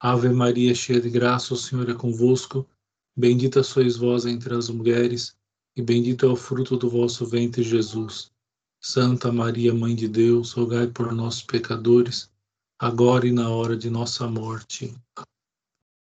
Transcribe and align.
Ave 0.00 0.30
Maria, 0.30 0.74
cheia 0.74 0.98
de 0.98 1.10
graça, 1.10 1.52
o 1.52 1.56
Senhor 1.58 1.90
é 1.90 1.94
convosco. 1.94 2.66
Bendita 3.14 3.62
sois 3.62 3.98
vós 3.98 4.24
entre 4.24 4.54
as 4.54 4.70
mulheres, 4.70 5.36
e 5.76 5.82
bendito 5.82 6.24
é 6.24 6.28
o 6.30 6.36
fruto 6.36 6.74
do 6.78 6.88
vosso 6.88 7.26
ventre, 7.26 7.62
Jesus. 7.62 8.32
Santa 8.80 9.30
Maria, 9.30 9.74
Mãe 9.74 9.94
de 9.94 10.08
Deus, 10.08 10.52
rogai 10.52 10.86
por 10.86 11.12
nós, 11.12 11.42
pecadores, 11.42 12.32
agora 12.78 13.26
e 13.26 13.30
na 13.30 13.50
hora 13.50 13.76
de 13.76 13.90
nossa 13.90 14.26
morte. 14.26 14.96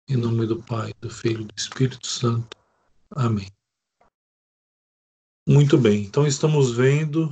Em 0.08 0.16
nome 0.16 0.46
do 0.46 0.62
Pai, 0.62 0.94
do 1.00 1.10
Filho 1.10 1.42
e 1.42 1.46
do 1.46 1.54
Espírito 1.56 2.06
Santo. 2.06 2.56
Amém. 3.10 3.50
Muito 5.48 5.76
bem, 5.76 6.04
então 6.04 6.28
estamos 6.28 6.70
vendo 6.70 7.28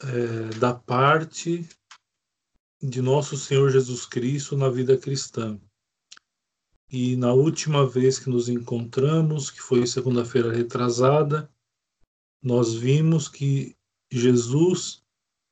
é, 0.00 0.58
da 0.58 0.72
parte 0.72 1.68
de 2.80 3.02
nosso 3.02 3.36
Senhor 3.36 3.70
Jesus 3.70 4.06
Cristo 4.06 4.56
na 4.56 4.70
vida 4.70 4.96
cristã. 4.96 5.60
E 6.90 7.16
na 7.16 7.32
última 7.34 7.86
vez 7.86 8.18
que 8.18 8.30
nos 8.30 8.48
encontramos, 8.48 9.50
que 9.50 9.60
foi 9.60 9.86
segunda-feira 9.86 10.50
retrasada, 10.50 11.50
nós 12.42 12.72
vimos 12.72 13.28
que 13.28 13.76
Jesus 14.10 15.02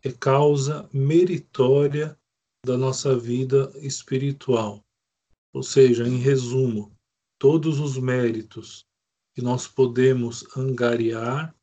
é 0.02 0.10
causa 0.10 0.88
meritória 0.92 2.18
da 2.64 2.78
nossa 2.78 3.14
vida 3.14 3.70
espiritual. 3.76 4.82
Ou 5.52 5.62
seja, 5.62 6.08
em 6.08 6.16
resumo, 6.16 6.90
todos 7.38 7.80
os 7.80 7.98
méritos 7.98 8.86
que 9.34 9.42
nós 9.42 9.68
podemos 9.68 10.44
angariar, 10.56 11.54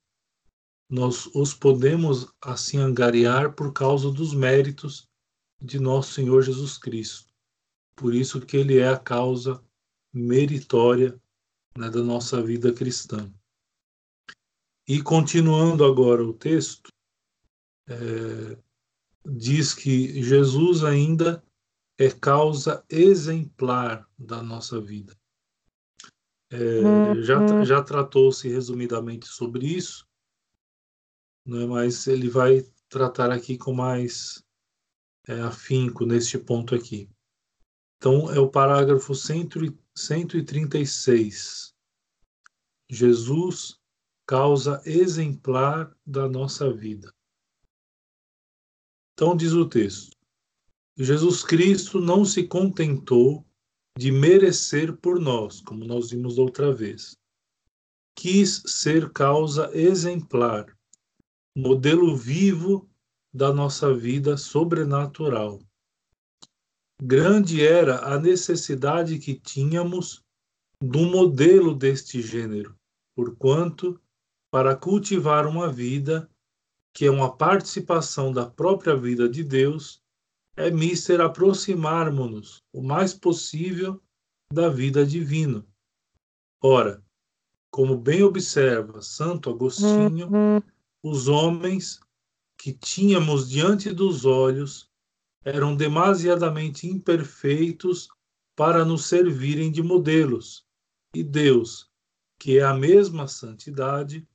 nós 0.88 1.26
os 1.34 1.54
podemos 1.54 2.28
assim 2.40 2.78
angariar 2.78 3.54
por 3.54 3.74
causa 3.74 4.12
dos 4.12 4.36
méritos 4.36 5.10
de 5.60 5.80
nosso 5.80 6.14
Senhor 6.14 6.44
Jesus 6.44 6.78
Cristo. 6.78 7.33
Por 7.96 8.14
isso 8.14 8.42
que 8.42 8.58
ele 8.58 8.80
é 8.80 8.90
a 8.90 8.98
causa 8.98 9.64
meritória 10.12 11.20
né, 11.78 11.90
da 11.90 12.02
nossa 12.02 12.42
vida 12.42 12.74
cristã. 12.74 13.32
E 14.88 15.02
continuando 15.02 15.86
agora 15.86 16.24
o 16.24 16.34
texto, 16.34 16.92
é, 17.88 18.58
diz 19.26 19.74
que 19.74 20.22
Jesus 20.22 20.84
ainda 20.84 21.44
é 21.98 22.10
causa 22.10 22.84
exemplar 22.90 24.08
da 24.18 24.42
nossa 24.42 24.80
vida. 24.82 25.16
É, 26.52 27.22
já, 27.22 27.64
já 27.64 27.82
tratou-se 27.82 28.48
resumidamente 28.48 29.26
sobre 29.28 29.66
isso, 29.66 30.06
né, 31.46 31.66
mas 31.66 32.06
ele 32.06 32.30
vai 32.30 32.62
tratar 32.90 33.32
aqui 33.32 33.58
com 33.58 33.74
mais 33.74 34.44
é, 35.28 35.42
afinco 35.42 36.06
neste 36.06 36.38
ponto 36.38 36.76
aqui. 36.76 37.10
Então, 38.04 38.30
é 38.30 38.38
o 38.38 38.50
parágrafo 38.50 39.16
136. 39.16 41.74
Jesus, 42.92 43.80
causa 44.28 44.82
exemplar 44.86 45.96
da 46.06 46.28
nossa 46.28 46.70
vida. 46.70 47.16
Então, 49.14 49.38
diz 49.38 49.54
o 49.54 49.70
texto: 49.70 50.18
Jesus 50.98 51.46
Cristo 51.46 52.02
não 52.02 52.26
se 52.26 52.46
contentou 52.46 53.48
de 53.98 54.12
merecer 54.12 54.98
por 54.98 55.18
nós, 55.18 55.62
como 55.62 55.86
nós 55.86 56.10
vimos 56.10 56.38
outra 56.38 56.74
vez. 56.74 57.18
Quis 58.18 58.64
ser 58.66 59.14
causa 59.14 59.72
exemplar, 59.74 60.78
modelo 61.56 62.18
vivo 62.18 62.86
da 63.34 63.54
nossa 63.54 63.96
vida 63.96 64.36
sobrenatural 64.36 65.62
grande 67.02 67.66
era 67.66 68.14
a 68.14 68.20
necessidade 68.20 69.20
que 69.20 69.34
tínhamos 69.34 70.24
do 70.82 71.00
modelo 71.00 71.74
deste 71.74 72.22
gênero, 72.22 72.78
porquanto, 73.16 74.00
para 74.52 74.76
cultivar 74.76 75.48
uma 75.48 75.72
vida 75.72 76.30
que 76.94 77.06
é 77.06 77.12
uma 77.12 77.36
participação 77.36 78.32
da 78.32 78.46
própria 78.46 78.96
vida 78.96 79.28
de 79.28 79.44
Deus, 79.44 80.02
é 80.56 80.70
mister 80.70 81.20
aproximarmos-nos 81.20 82.64
o 82.72 82.84
mais 82.84 83.14
possível 83.14 84.00
da 84.52 84.70
vida 84.70 85.04
divina. 85.04 85.66
Ora, 86.62 87.04
como 87.72 87.98
bem 87.98 88.22
observa 88.22 89.02
Santo 89.02 89.50
Agostinho, 89.50 90.30
os 91.02 91.28
homens 91.28 92.00
que 92.56 92.72
tínhamos 92.72 93.50
diante 93.50 93.92
dos 93.92 94.26
olhos 94.26 94.88
eram 95.44 95.76
demasiadamente 95.76 96.88
imperfeitos 96.88 98.08
para 98.56 98.86
nos 98.86 99.06
servirem 99.06 99.72
de 99.72 99.82
modelos, 99.82 100.66
e 101.14 101.24
Deus, 101.24 101.90
que 102.40 102.60
é 102.60 102.64
a 102.64 102.74
mesma 102.74 103.28
santidade, 103.28 104.28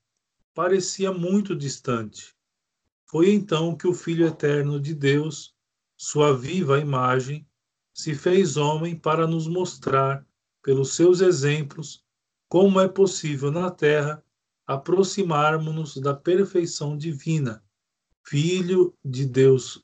parecia 0.55 1.13
muito 1.13 1.55
distante. 1.55 2.37
Foi 3.07 3.31
então 3.31 3.77
que 3.77 3.87
o 3.87 3.95
Filho 3.95 4.27
Eterno 4.27 4.79
de 4.79 4.95
Deus, 4.95 5.55
sua 5.97 6.37
viva 6.37 6.79
imagem, 6.79 7.47
se 7.95 8.15
fez 8.15 8.57
homem 8.57 8.97
para 8.97 9.27
nos 9.27 9.47
mostrar, 9.47 10.27
pelos 10.63 10.95
seus 10.95 11.21
exemplos, 11.21 12.05
como 12.49 12.81
é 12.81 12.89
possível 12.89 13.51
na 13.51 13.71
terra 13.71 14.23
aproximarmos-nos 14.67 15.97
da 15.97 16.15
perfeição 16.15 16.97
divina, 16.97 17.65
Filho 18.23 18.95
de 19.03 19.25
Deus 19.25 19.83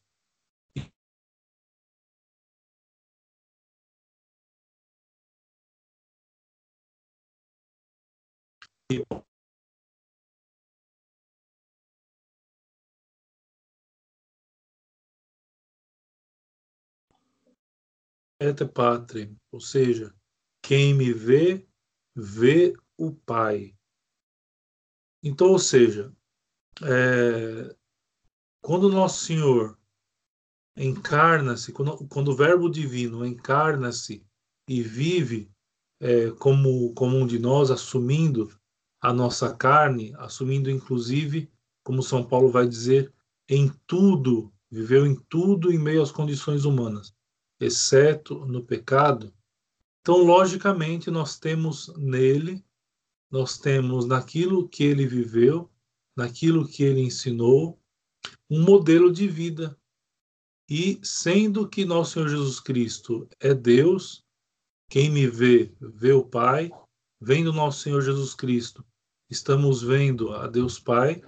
et 18.41 18.65
patrem, 18.67 19.37
ou 19.51 19.61
seja, 19.61 20.15
quem 20.63 20.95
me 20.95 21.13
vê, 21.13 21.67
vê 22.15 22.77
o 22.97 23.13
Pai. 23.13 23.75
Então, 25.23 25.49
ou 25.49 25.59
seja, 25.59 26.15
é, 26.83 27.75
quando 28.61 28.91
Nosso 28.91 29.25
Senhor 29.25 29.79
encarna-se, 30.77 31.73
quando, 31.73 32.07
quando, 32.09 32.29
o 32.29 32.37
Verbo 32.37 32.69
Divino 32.69 33.25
encarna-se 33.25 34.27
e 34.69 34.83
vive 34.83 35.51
é, 36.01 36.31
como, 36.33 36.93
como 36.95 37.17
um 37.17 37.27
de 37.27 37.39
nós, 37.39 37.71
assumindo 37.71 38.49
a 39.05 39.13
nossa 39.13 39.55
carne, 39.55 40.15
assumindo 40.17 40.71
inclusive, 40.71 41.53
como 41.85 42.03
São 42.03 42.25
Paulo 42.25 42.49
vai 42.49 42.67
dizer, 42.67 43.13
em 43.47 43.71
tudo, 43.87 44.51
viveu 44.71 45.05
em 45.05 45.15
tudo 45.29 45.71
em 45.71 45.79
meio 45.79 46.01
às 46.01 46.11
condições 46.11 46.65
humanas, 46.65 47.15
exceto 47.61 48.47
no 48.47 48.65
pecado. 48.65 49.31
Então, 50.01 50.25
logicamente, 50.25 51.11
nós 51.11 51.39
temos 51.39 51.95
nele, 51.99 52.65
nós 53.31 53.59
temos 53.59 54.07
naquilo 54.07 54.67
que 54.71 54.85
ele 54.85 55.07
viveu, 55.07 55.71
naquilo 56.17 56.67
que 56.67 56.83
ele 56.83 57.03
ensinou, 57.03 57.79
um 58.49 58.63
modelo 58.63 59.13
de 59.13 59.29
vida. 59.29 59.79
E 60.67 60.99
sendo 61.03 61.69
que 61.69 61.85
nosso 61.85 62.13
Senhor 62.13 62.31
Jesus 62.31 62.59
Cristo 62.59 63.29
é 63.39 63.53
Deus, 63.53 64.25
quem 64.89 65.11
me 65.11 65.27
vê, 65.27 65.75
vê 65.79 66.13
o 66.13 66.25
Pai, 66.25 66.71
vendo 67.21 67.53
nosso 67.53 67.81
Senhor 67.81 68.01
Jesus 68.01 68.35
Cristo, 68.35 68.83
estamos 69.31 69.83
vendo 69.83 70.33
a 70.33 70.47
Deus 70.47 70.79
Pai. 70.79 71.23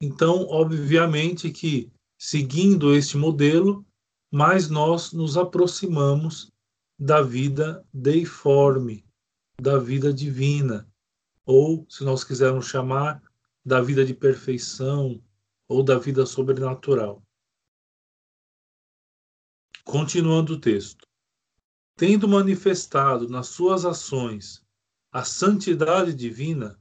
Então, 0.00 0.46
obviamente 0.48 1.50
que, 1.50 1.90
seguindo 2.16 2.94
este 2.94 3.16
modelo, 3.16 3.84
mais 4.30 4.68
nós 4.68 5.12
nos 5.12 5.36
aproximamos 5.36 6.52
da 6.98 7.22
vida 7.22 7.84
deiforme, 7.92 9.04
da 9.60 9.78
vida 9.78 10.12
divina, 10.12 10.88
ou, 11.44 11.86
se 11.88 12.04
nós 12.04 12.24
quisermos 12.24 12.66
chamar, 12.66 13.22
da 13.64 13.80
vida 13.80 14.04
de 14.04 14.14
perfeição 14.14 15.22
ou 15.68 15.82
da 15.82 15.98
vida 15.98 16.24
sobrenatural. 16.26 17.22
Continuando 19.84 20.54
o 20.54 20.60
texto. 20.60 21.06
Tendo 21.96 22.28
manifestado 22.28 23.28
nas 23.28 23.48
suas 23.48 23.84
ações 23.84 24.64
a 25.10 25.24
santidade 25.24 26.14
divina, 26.14 26.78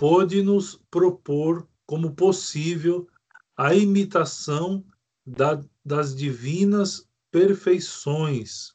pôde-nos 0.00 0.76
propor 0.90 1.68
como 1.84 2.14
possível 2.14 3.06
a 3.54 3.74
imitação 3.74 4.82
da, 5.26 5.62
das 5.84 6.16
divinas 6.16 7.06
perfeições. 7.30 8.74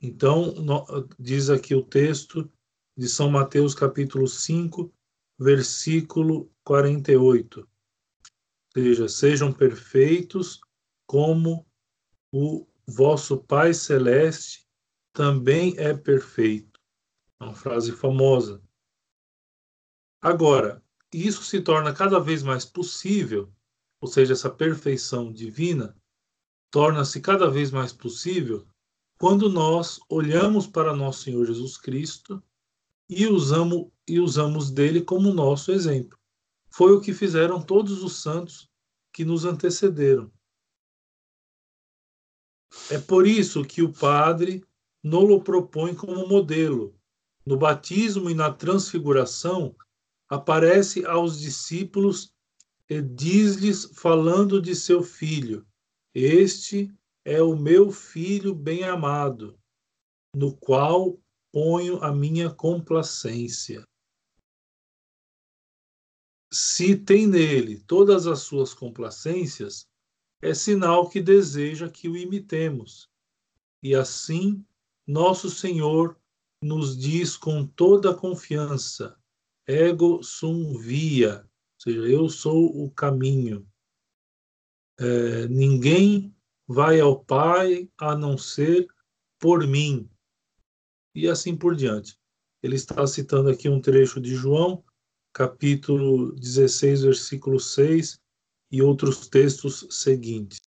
Então, 0.00 0.52
no, 0.52 0.86
diz 1.18 1.50
aqui 1.50 1.74
o 1.74 1.82
texto 1.82 2.48
de 2.96 3.08
São 3.08 3.28
Mateus, 3.28 3.74
capítulo 3.74 4.28
5, 4.28 4.94
versículo 5.36 6.48
48. 6.62 7.58
Ou 7.58 7.66
seja, 8.72 9.08
sejam 9.08 9.52
perfeitos 9.52 10.60
como 11.08 11.66
o 12.32 12.68
vosso 12.86 13.38
Pai 13.38 13.72
Celeste 13.74 14.66
também 15.12 15.74
é 15.78 15.94
perfeito. 15.94 16.80
É 17.40 17.44
uma 17.44 17.54
frase 17.54 17.92
famosa. 17.92 18.62
Agora, 20.20 20.82
isso 21.12 21.44
se 21.44 21.60
torna 21.60 21.92
cada 21.92 22.18
vez 22.18 22.42
mais 22.42 22.64
possível, 22.64 23.52
ou 24.00 24.08
seja, 24.08 24.32
essa 24.32 24.50
perfeição 24.50 25.32
divina 25.32 25.96
torna-se 26.70 27.20
cada 27.20 27.48
vez 27.48 27.70
mais 27.70 27.92
possível 27.92 28.66
quando 29.18 29.48
nós 29.48 30.00
olhamos 30.08 30.66
para 30.66 30.94
nosso 30.94 31.22
Senhor 31.22 31.46
Jesus 31.46 31.78
Cristo 31.78 32.42
e 33.08 33.26
usamos, 33.26 33.90
e 34.08 34.18
usamos 34.18 34.70
dele 34.70 35.00
como 35.00 35.32
nosso 35.32 35.70
exemplo. 35.70 36.18
Foi 36.68 36.92
o 36.92 37.00
que 37.00 37.12
fizeram 37.12 37.62
todos 37.62 38.02
os 38.02 38.16
santos 38.16 38.68
que 39.12 39.24
nos 39.24 39.44
antecederam. 39.44 40.32
É 42.90 42.98
por 42.98 43.26
isso 43.26 43.64
que 43.64 43.82
o 43.82 43.92
padre 43.92 44.64
nolo 45.02 45.42
propõe 45.42 45.94
como 45.94 46.26
modelo. 46.26 46.94
No 47.46 47.58
batismo 47.58 48.30
e 48.30 48.34
na 48.34 48.52
transfiguração, 48.52 49.76
aparece 50.28 51.04
aos 51.04 51.38
discípulos 51.38 52.32
e 52.88 53.00
diz-lhes, 53.00 53.86
falando 53.94 54.60
de 54.60 54.74
seu 54.74 55.02
filho: 55.02 55.66
Este 56.14 56.92
é 57.24 57.42
o 57.42 57.56
meu 57.56 57.90
filho 57.90 58.54
bem-amado, 58.54 59.58
no 60.34 60.56
qual 60.56 61.18
ponho 61.52 62.02
a 62.02 62.12
minha 62.12 62.50
complacência. 62.50 63.84
Se 66.52 66.96
tem 66.96 67.26
nele 67.26 67.80
todas 67.80 68.26
as 68.26 68.40
suas 68.40 68.72
complacências, 68.72 69.86
é 70.44 70.52
sinal 70.52 71.08
que 71.08 71.22
deseja 71.22 71.88
que 71.88 72.06
o 72.06 72.14
imitemos. 72.14 73.08
E 73.82 73.94
assim, 73.94 74.62
nosso 75.06 75.48
Senhor 75.48 76.20
nos 76.62 76.98
diz 76.98 77.34
com 77.34 77.66
toda 77.66 78.14
confiança: 78.14 79.16
ego 79.66 80.22
sum 80.22 80.76
via, 80.76 81.40
ou 81.40 81.80
seja, 81.80 82.00
eu 82.00 82.28
sou 82.28 82.84
o 82.84 82.90
caminho. 82.90 83.66
É, 85.00 85.48
ninguém 85.48 86.36
vai 86.68 87.00
ao 87.00 87.24
Pai 87.24 87.90
a 87.96 88.14
não 88.14 88.36
ser 88.36 88.86
por 89.38 89.66
mim. 89.66 90.10
E 91.14 91.26
assim 91.26 91.56
por 91.56 91.74
diante. 91.74 92.18
Ele 92.62 92.76
está 92.76 93.06
citando 93.06 93.48
aqui 93.48 93.68
um 93.68 93.80
trecho 93.80 94.20
de 94.20 94.34
João, 94.34 94.84
capítulo 95.32 96.32
16, 96.34 97.02
versículo 97.02 97.58
6, 97.58 98.20
e 98.74 98.82
outros 98.82 99.28
textos 99.28 99.86
seguintes. 99.88 100.60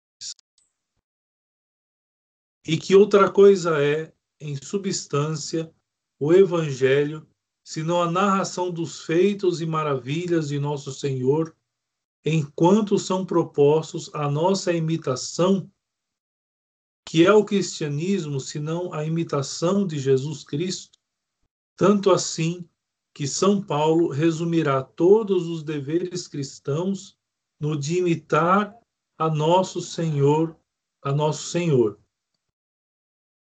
E 2.67 2.77
que 2.77 2.95
outra 2.95 3.31
coisa 3.33 3.83
é, 3.83 4.13
em 4.39 4.63
substância, 4.63 5.75
o 6.21 6.31
Evangelho, 6.31 7.27
senão 7.67 8.03
a 8.03 8.11
narração 8.11 8.71
dos 8.71 9.07
feitos 9.07 9.63
e 9.63 9.67
maravilhas 9.67 10.49
de 10.49 10.59
nosso 10.59 10.93
Senhor, 10.93 11.57
enquanto 12.23 12.99
são 12.99 13.25
propostos 13.25 14.15
a 14.15 14.31
nossa 14.31 14.71
imitação 14.71 15.71
que 17.07 17.25
é 17.25 17.33
o 17.33 17.45
cristianismo 17.45 18.39
senão 18.39 18.93
a 18.93 19.03
imitação 19.03 19.87
de 19.87 19.99
Jesus 19.99 20.45
Cristo? 20.45 20.99
Tanto 21.75 22.11
assim 22.11 22.69
que 23.15 23.27
São 23.27 23.63
Paulo 23.63 24.09
resumirá 24.09 24.83
todos 24.83 25.47
os 25.47 25.63
deveres 25.63 26.29
cristãos 26.29 27.17
no 27.61 27.79
de 27.79 27.99
imitar 27.99 28.77
a 29.19 29.29
nosso 29.29 29.81
Senhor, 29.81 30.57
a 31.03 31.13
nosso 31.13 31.51
Senhor. 31.51 31.99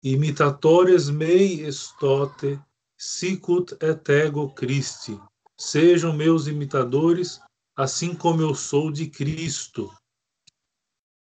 Imitatores 0.04 1.10
mei 1.10 1.66
estote, 1.66 2.60
sicut 2.98 3.74
et 3.82 4.10
ego 4.10 4.54
Christi. 4.54 5.18
Sejam 5.58 6.12
meus 6.14 6.48
imitadores, 6.48 7.40
assim 7.76 8.14
como 8.14 8.42
eu 8.42 8.54
sou 8.54 8.92
de 8.92 9.10
Cristo. 9.10 9.90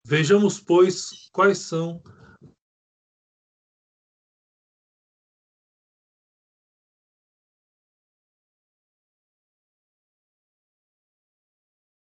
Vejamos, 0.07 0.59
pois, 0.59 1.29
quais 1.31 1.59
são 1.59 2.03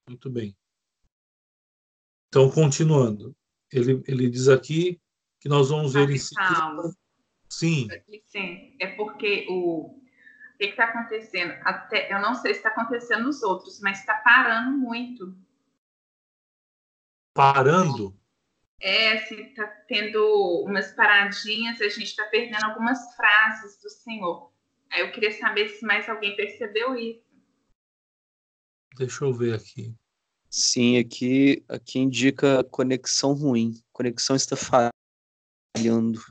Muito 0.07 0.29
bem. 0.29 0.55
Então, 2.33 2.49
continuando. 2.49 3.35
Ele, 3.71 4.03
ele 4.07 4.27
diz 4.27 4.47
aqui 4.47 4.99
que 5.39 5.47
nós 5.47 5.69
vamos 5.69 5.93
ver 5.93 6.09
em 6.09 6.17
seguida. 6.17 6.91
Sim. 7.47 7.87
Sim, 8.25 8.75
é 8.79 8.87
porque 8.95 9.45
o, 9.47 9.91
o 9.91 10.01
que 10.57 10.65
está 10.65 10.85
acontecendo? 10.85 11.51
Até, 11.63 12.11
eu 12.11 12.19
não 12.19 12.33
sei 12.33 12.55
se 12.55 12.61
está 12.61 12.69
acontecendo 12.69 13.25
nos 13.25 13.43
outros, 13.43 13.79
mas 13.81 13.99
está 13.99 14.15
parando 14.15 14.75
muito. 14.75 15.37
Parando? 17.35 18.19
É, 18.81 19.11
assim, 19.11 19.39
está 19.49 19.67
tendo 19.87 20.65
umas 20.67 20.91
paradinhas, 20.93 21.79
a 21.81 21.89
gente 21.89 22.05
está 22.05 22.25
perdendo 22.25 22.65
algumas 22.65 23.15
frases 23.15 23.79
do 23.79 23.91
Senhor. 23.91 24.51
Aí 24.89 25.01
eu 25.01 25.11
queria 25.11 25.37
saber 25.37 25.69
se 25.69 25.85
mais 25.85 26.09
alguém 26.09 26.35
percebeu 26.35 26.95
isso. 26.95 27.21
Deixa 28.97 29.23
eu 29.23 29.31
ver 29.31 29.53
aqui. 29.53 29.95
Sim, 30.55 30.99
aqui, 30.99 31.65
aqui 31.67 31.97
indica 31.97 32.63
conexão 32.65 33.33
ruim. 33.33 33.73
Conexão 33.91 34.35
está 34.35 34.55
falhando. 34.55 36.21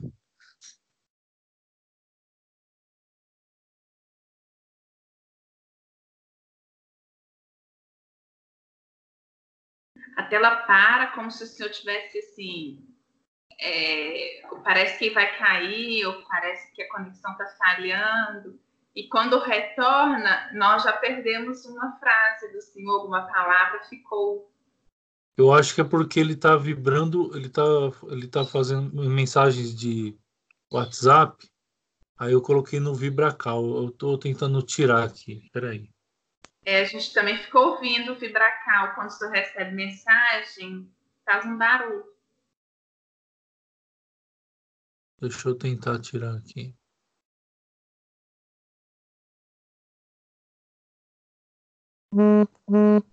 A 10.15 10.23
tela 10.23 10.55
para 10.67 11.07
como 11.15 11.29
se 11.29 11.43
o 11.43 11.47
senhor 11.47 11.69
tivesse 11.71 12.19
assim. 12.19 12.87
É, 13.59 14.41
parece 14.63 14.99
que 14.99 15.09
vai 15.09 15.37
cair, 15.37 16.05
ou 16.05 16.23
parece 16.23 16.71
que 16.71 16.81
a 16.81 16.89
conexão 16.89 17.33
está 17.33 17.45
falhando. 17.57 18.57
E 18.95 19.07
quando 19.07 19.39
retorna, 19.39 20.51
nós 20.53 20.83
já 20.83 20.93
perdemos 20.93 21.65
uma 21.65 21.97
frase 21.97 22.51
do 22.51 22.61
Senhor, 22.61 22.99
alguma 22.99 23.25
palavra 23.25 23.83
ficou. 23.85 24.51
Eu 25.35 25.51
acho 25.51 25.73
que 25.73 25.81
é 25.81 25.83
porque 25.83 26.19
ele 26.19 26.33
está 26.33 26.55
vibrando, 26.55 27.35
ele 27.35 27.47
está 27.47 27.63
ele 28.03 28.27
tá 28.27 28.45
fazendo 28.45 28.93
mensagens 29.09 29.75
de 29.75 30.15
WhatsApp. 30.71 31.49
Aí 32.19 32.33
eu 32.33 32.41
coloquei 32.41 32.79
no 32.79 32.93
Vibracal. 32.93 33.65
Eu 33.65 33.87
estou 33.87 34.17
tentando 34.17 34.61
tirar 34.61 35.03
aqui. 35.03 35.49
Peraí. 35.51 35.89
É, 36.63 36.81
a 36.81 36.85
gente 36.85 37.11
também 37.13 37.37
ficou 37.37 37.71
ouvindo 37.71 38.13
o 38.13 38.15
Vibracal. 38.15 38.93
Quando 38.93 39.09
você 39.09 39.27
recebe 39.29 39.71
mensagem, 39.71 40.87
faz 41.25 41.45
um 41.45 41.57
barulho. 41.57 42.05
Deixa 45.19 45.49
eu 45.49 45.55
tentar 45.55 45.99
tirar 45.99 46.35
aqui. 46.35 46.75
Mm-hmm. 52.13 53.12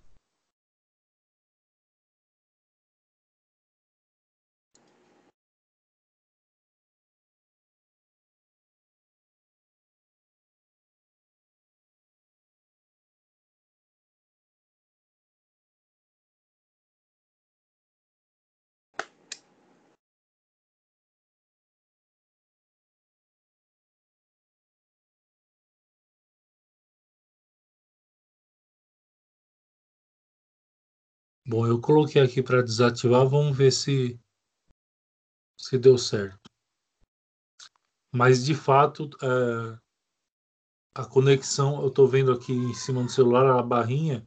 Bom, 31.50 31.66
eu 31.66 31.80
coloquei 31.80 32.22
aqui 32.22 32.40
para 32.40 32.62
desativar, 32.62 33.26
vamos 33.26 33.56
ver 33.56 33.72
se 33.72 34.16
se 35.58 35.76
deu 35.76 35.98
certo. 35.98 36.48
Mas 38.14 38.44
de 38.44 38.54
fato, 38.54 39.10
é, 39.20 39.76
a 40.94 41.04
conexão, 41.04 41.82
eu 41.82 41.88
estou 41.88 42.06
vendo 42.06 42.30
aqui 42.30 42.52
em 42.52 42.72
cima 42.72 43.02
do 43.02 43.10
celular 43.10 43.58
a 43.58 43.60
barrinha, 43.64 44.24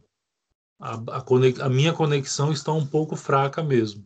a, 0.77 0.95
a, 1.19 1.21
conex, 1.21 1.61
a 1.61 1.69
minha 1.69 1.93
conexão 1.93 2.51
está 2.51 2.73
um 2.73 2.85
pouco 2.85 3.15
fraca 3.15 3.63
mesmo. 3.63 4.05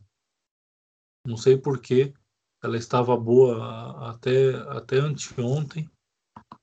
Não 1.26 1.38
sei 1.38 1.58
porquê, 1.58 2.14
ela 2.62 2.78
estava 2.78 3.18
boa 3.18 4.12
até, 4.12 4.58
até 4.78 4.98
anteontem, 4.98 5.90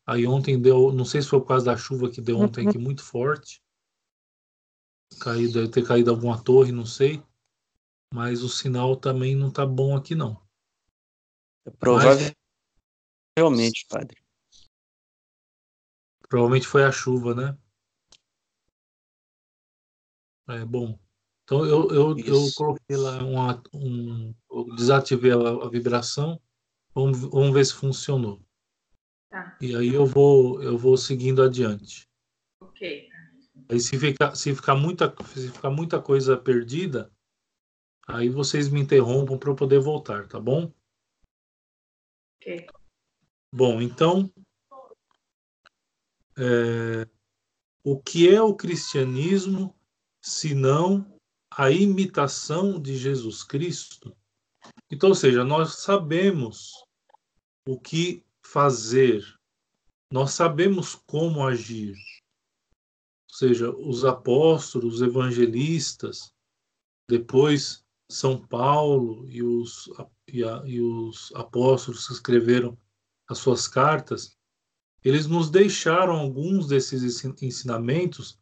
Aí 0.07 0.25
ontem 0.25 0.61
deu, 0.61 0.93
não 0.93 1.05
sei 1.05 1.21
se 1.21 1.29
foi 1.29 1.41
por 1.41 1.49
causa 1.49 1.65
da 1.65 1.77
chuva 1.77 2.11
que 2.11 2.21
deu 2.21 2.39
ontem 2.39 2.69
aqui 2.69 2.79
muito 2.79 3.03
forte. 3.03 3.64
Caído, 5.19 5.55
deve 5.55 5.69
ter 5.69 5.87
caído 5.87 6.11
alguma 6.11 6.43
torre, 6.43 6.73
não 6.73 6.87
sei. 6.87 7.23
Mas 8.13 8.43
o 8.43 8.49
sinal 8.49 8.97
também 8.97 9.35
não 9.35 9.51
tá 9.51 9.67
bom 9.67 9.97
aqui 9.97 10.15
não. 10.15 10.41
É 11.67 11.71
provavelmente, 11.71 12.37
mas, 13.37 13.85
padre. 13.89 14.17
Provavelmente 16.29 16.67
foi 16.67 16.85
a 16.85 16.93
chuva, 16.93 17.35
né? 17.35 17.59
É 20.49 20.65
bom. 20.65 20.99
Então 21.45 21.65
eu, 21.65 21.91
eu, 21.91 22.19
eu 22.19 22.41
coloquei 22.55 22.97
lá 22.97 23.23
uma, 23.23 23.63
um. 23.73 24.35
Eu 24.51 24.75
desativei 24.77 25.33
a, 25.33 25.37
a 25.37 25.69
vibração. 25.69 26.41
Vamos, 26.95 27.19
vamos 27.21 27.53
ver 27.53 27.65
se 27.65 27.75
funcionou. 27.75 28.41
Tá. 29.31 29.57
E 29.61 29.75
aí 29.75 29.93
eu 29.93 30.07
vou, 30.07 30.63
eu 30.63 30.79
vou 30.79 30.97
seguindo 30.97 31.43
adiante. 31.43 32.09
Ok. 32.61 33.14
Aí 33.69 33.81
se 33.81 33.99
ficar, 33.99 34.35
se 34.35 34.55
ficar, 34.55 34.75
muita, 34.75 35.15
se 35.27 35.49
ficar 35.51 35.71
muita 35.71 36.01
coisa 36.01 36.37
perdida, 36.37 37.11
aí 38.07 38.29
vocês 38.29 38.69
me 38.69 38.81
interrompam 38.81 39.39
para 39.39 39.51
eu 39.51 39.57
poder 39.57 39.81
voltar, 39.81 40.29
tá 40.29 40.39
bom? 40.39 40.73
Ok. 42.37 42.67
Bom, 43.53 43.81
então, 43.81 44.33
é, 46.37 47.09
o 47.83 48.01
que 48.01 48.29
é 48.29 48.43
o 48.43 48.55
cristianismo 48.55 49.75
se 50.21 50.55
não 50.55 51.19
a 51.51 51.71
imitação 51.71 52.81
de 52.81 52.97
Jesus 52.97 53.45
Cristo? 53.45 54.15
Então, 54.91 55.11
ou 55.11 55.15
seja, 55.15 55.45
nós 55.45 55.77
sabemos 55.77 56.73
o 57.67 57.81
que 57.81 58.25
fazer, 58.43 59.25
nós 60.11 60.33
sabemos 60.33 60.95
como 60.95 61.47
agir. 61.47 61.95
Seja, 63.35 63.69
os 63.69 64.05
apóstolos, 64.05 64.95
os 64.95 65.03
evangelistas, 65.03 66.33
depois 67.11 67.85
São 68.09 68.39
Paulo 68.47 69.29
e 69.29 69.43
os, 69.43 69.91
e, 70.29 70.45
a, 70.45 70.63
e 70.65 70.81
os 70.81 71.33
apóstolos 71.35 72.07
que 72.07 72.13
escreveram 72.13 72.79
as 73.29 73.39
suas 73.39 73.67
cartas, 73.67 74.39
eles 75.03 75.27
nos 75.27 75.51
deixaram 75.51 76.15
alguns 76.15 76.69
desses 76.69 77.25
ensinamentos 77.43 78.39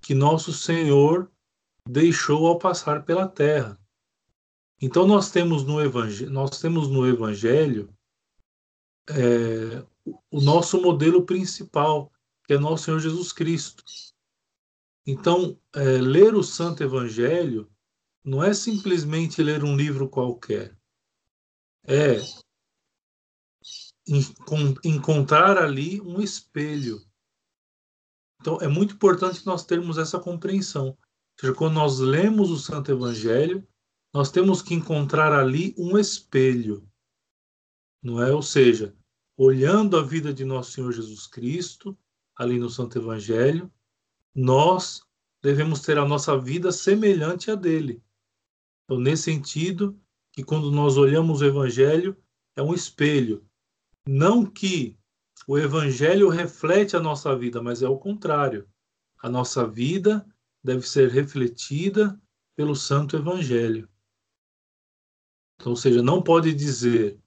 que 0.00 0.14
nosso 0.14 0.52
Senhor 0.52 1.28
deixou 1.88 2.46
ao 2.46 2.56
passar 2.56 3.04
pela 3.04 3.26
terra. 3.26 3.76
Então 4.80 5.08
nós 5.08 5.28
temos 5.28 5.64
no 5.64 5.80
evangelho, 5.80 6.30
nós 6.30 6.60
temos 6.60 6.86
no 6.86 7.04
evangelho 7.04 7.92
é, 9.10 9.84
o 10.30 10.40
nosso 10.40 10.80
modelo 10.80 11.26
principal, 11.26 12.12
que 12.44 12.54
é 12.54 12.58
nosso 12.58 12.84
Senhor 12.84 13.00
Jesus 13.00 13.32
Cristo. 13.32 13.82
Então, 15.06 15.58
é, 15.72 15.98
ler 15.98 16.34
o 16.34 16.42
Santo 16.42 16.82
Evangelho 16.82 17.70
não 18.24 18.42
é 18.42 18.52
simplesmente 18.52 19.40
ler 19.40 19.62
um 19.62 19.76
livro 19.76 20.08
qualquer. 20.08 20.76
É 21.84 22.16
encontrar 24.84 25.58
ali 25.58 26.00
um 26.00 26.20
espelho. 26.20 27.00
Então, 28.40 28.58
é 28.60 28.68
muito 28.68 28.94
importante 28.94 29.46
nós 29.46 29.64
termos 29.64 29.98
essa 29.98 30.18
compreensão. 30.18 30.88
Ou 30.88 30.96
seja, 31.40 31.54
quando 31.54 31.74
nós 31.74 31.98
lemos 31.98 32.50
o 32.50 32.58
Santo 32.58 32.90
Evangelho, 32.90 33.66
nós 34.12 34.30
temos 34.30 34.62
que 34.62 34.74
encontrar 34.74 35.32
ali 35.32 35.74
um 35.78 35.98
espelho. 35.98 36.88
Não 38.02 38.22
é? 38.22 38.32
Ou 38.32 38.42
seja, 38.42 38.96
olhando 39.36 39.96
a 39.96 40.02
vida 40.02 40.32
de 40.32 40.44
nosso 40.44 40.72
Senhor 40.72 40.92
Jesus 40.92 41.26
Cristo, 41.26 41.96
ali 42.36 42.58
no 42.58 42.70
Santo 42.70 42.98
Evangelho, 42.98 43.70
nós 44.36 45.00
devemos 45.42 45.80
ter 45.80 45.96
a 45.96 46.04
nossa 46.04 46.38
vida 46.38 46.70
semelhante 46.70 47.50
à 47.50 47.54
dele. 47.54 48.02
Então, 48.84 49.00
nesse 49.00 49.24
sentido, 49.24 49.98
que 50.30 50.44
quando 50.44 50.70
nós 50.70 50.98
olhamos 50.98 51.40
o 51.40 51.46
Evangelho, 51.46 52.14
é 52.54 52.62
um 52.62 52.74
espelho. 52.74 53.44
Não 54.06 54.44
que 54.44 54.96
o 55.48 55.58
Evangelho 55.58 56.28
reflete 56.28 56.94
a 56.94 57.00
nossa 57.00 57.34
vida, 57.34 57.62
mas 57.62 57.82
é 57.82 57.88
o 57.88 57.98
contrário. 57.98 58.68
A 59.22 59.30
nossa 59.30 59.66
vida 59.66 60.26
deve 60.62 60.86
ser 60.86 61.08
refletida 61.10 62.20
pelo 62.54 62.76
Santo 62.76 63.16
Evangelho. 63.16 63.88
Então, 65.58 65.72
ou 65.72 65.76
seja, 65.76 66.02
não 66.02 66.22
pode 66.22 66.52
dizer 66.52 67.18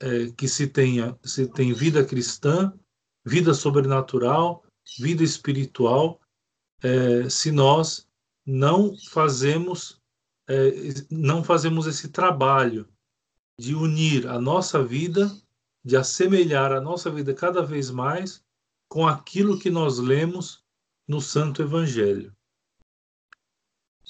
é, 0.00 0.30
que 0.32 0.48
se 0.48 0.66
tenha 0.66 1.18
se 1.22 1.46
tem 1.46 1.72
vida 1.74 2.04
cristã, 2.04 2.72
vida 3.24 3.52
sobrenatural, 3.52 4.64
vida 4.98 5.22
espiritual, 5.22 6.20
é, 6.82 7.28
se 7.28 7.50
nós 7.50 8.08
não 8.44 8.96
fazemos 9.10 10.00
é, 10.48 10.72
não 11.10 11.44
fazemos 11.44 11.86
esse 11.86 12.08
trabalho 12.08 12.88
de 13.56 13.74
unir 13.74 14.26
a 14.26 14.40
nossa 14.40 14.82
vida, 14.82 15.30
de 15.84 15.96
assemelhar 15.96 16.72
a 16.72 16.80
nossa 16.80 17.08
vida 17.10 17.32
cada 17.32 17.62
vez 17.62 17.90
mais 17.90 18.42
com 18.88 19.06
aquilo 19.06 19.58
que 19.58 19.70
nós 19.70 19.98
lemos 19.98 20.64
no 21.06 21.20
Santo 21.20 21.62
Evangelho. 21.62 22.34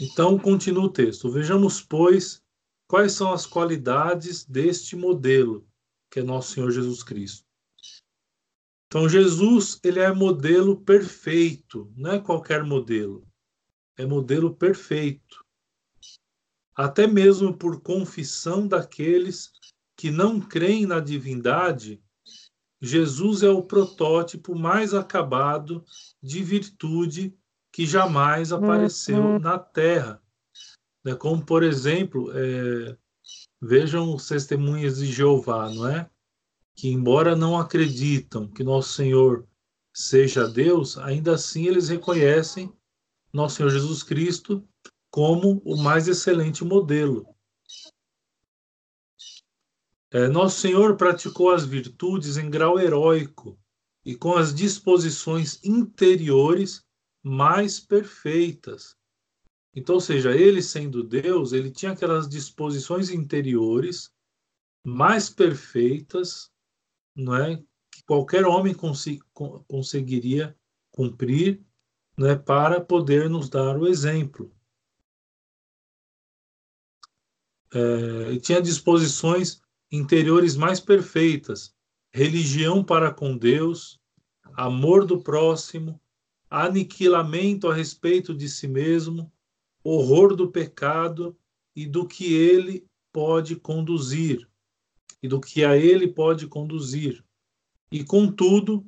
Então, 0.01 0.39
continua 0.39 0.85
o 0.85 0.91
texto. 0.91 1.31
Vejamos, 1.31 1.83
pois, 1.83 2.43
quais 2.89 3.13
são 3.13 3.33
as 3.33 3.45
qualidades 3.45 4.47
deste 4.47 4.97
modelo, 4.97 5.69
que 6.11 6.21
é 6.21 6.23
nosso 6.23 6.55
Senhor 6.55 6.71
Jesus 6.71 7.03
Cristo. 7.03 7.50
Então, 8.91 9.09
Jesus, 9.09 9.79
ele 9.85 10.01
é 10.01 10.13
modelo 10.13 10.81
perfeito, 10.81 11.89
não 11.97 12.11
é 12.11 12.19
qualquer 12.19 12.65
modelo. 12.65 13.25
É 13.97 14.05
modelo 14.05 14.53
perfeito. 14.53 15.45
Até 16.75 17.07
mesmo 17.07 17.57
por 17.57 17.81
confissão 17.83 18.67
daqueles 18.67 19.53
que 19.97 20.11
não 20.11 20.41
creem 20.41 20.87
na 20.87 20.99
divindade, 20.99 22.03
Jesus 22.81 23.45
é 23.45 23.49
o 23.49 23.63
protótipo 23.63 24.57
mais 24.57 24.93
acabado 24.93 25.85
de 26.21 26.43
virtude 26.43 27.33
que 27.71 27.87
jamais 27.87 28.53
apareceu 28.53 29.23
uhum. 29.23 29.39
na 29.39 29.57
Terra. 29.57 30.21
Né? 31.05 31.15
Como, 31.15 31.47
por 31.47 31.63
exemplo, 31.63 32.33
é, 32.35 32.97
vejam 33.63 34.17
os 34.17 34.27
testemunhas 34.27 34.97
de 34.99 35.07
Jeová, 35.07 35.71
não 35.71 35.87
é? 35.87 36.11
Que, 36.81 36.89
embora 36.89 37.37
não 37.37 37.59
acreditam 37.59 38.49
que 38.49 38.65
nosso 38.65 38.95
Senhor 38.95 39.47
seja 39.93 40.49
Deus, 40.49 40.97
ainda 40.97 41.35
assim 41.35 41.67
eles 41.67 41.91
reconhecem 41.91 42.73
nosso 43.31 43.57
Senhor 43.57 43.69
Jesus 43.69 44.03
Cristo 44.03 44.67
como 45.11 45.61
o 45.63 45.77
mais 45.77 46.09
excelente 46.09 46.65
modelo. 46.65 47.27
É, 50.11 50.27
nosso 50.27 50.59
Senhor 50.61 50.97
praticou 50.97 51.51
as 51.51 51.67
virtudes 51.67 52.39
em 52.39 52.49
grau 52.49 52.81
heróico 52.81 53.61
e 54.03 54.17
com 54.17 54.35
as 54.35 54.55
disposições 54.55 55.63
interiores 55.63 56.83
mais 57.23 57.79
perfeitas. 57.79 58.97
Então, 59.75 59.97
ou 59.97 60.01
seja, 60.01 60.35
ele 60.35 60.63
sendo 60.63 61.05
Deus, 61.05 61.53
ele 61.53 61.71
tinha 61.71 61.93
aquelas 61.93 62.27
disposições 62.27 63.11
interiores 63.11 64.11
mais 64.83 65.29
perfeitas 65.29 66.50
não 67.21 67.35
é, 67.35 67.57
que 67.91 68.03
qualquer 68.07 68.47
homem 68.47 68.75
conseguiria 69.69 70.57
cumprir 70.91 71.63
é? 72.27 72.37
Para 72.37 72.81
poder 72.81 73.31
nos 73.31 73.49
dar 73.49 73.79
o 73.79 73.87
exemplo. 73.87 74.53
É, 77.73 78.37
tinha 78.39 78.61
disposições 78.61 79.61
interiores 79.93 80.57
mais 80.57 80.81
perfeitas, 80.81 81.75
religião 82.13 82.83
para 82.83 83.13
com 83.13 83.37
Deus, 83.37 84.01
amor 84.55 85.05
do 85.07 85.23
próximo, 85.23 86.01
aniquilamento 86.49 87.69
a 87.69 87.75
respeito 87.75 88.35
de 88.35 88.49
si 88.49 88.67
mesmo, 88.67 89.33
horror 89.85 90.35
do 90.35 90.51
pecado 90.51 91.37
e 91.75 91.87
do 91.87 92.07
que 92.07 92.35
ele 92.35 92.85
pode 93.13 93.57
conduzir 93.57 94.50
e 95.23 95.29
do 95.29 95.41
que 95.41 95.65
a 95.65 95.77
ele 95.77 96.09
pode 96.09 96.47
conduzir. 96.47 97.25
E, 97.91 98.05
contudo, 98.05 98.87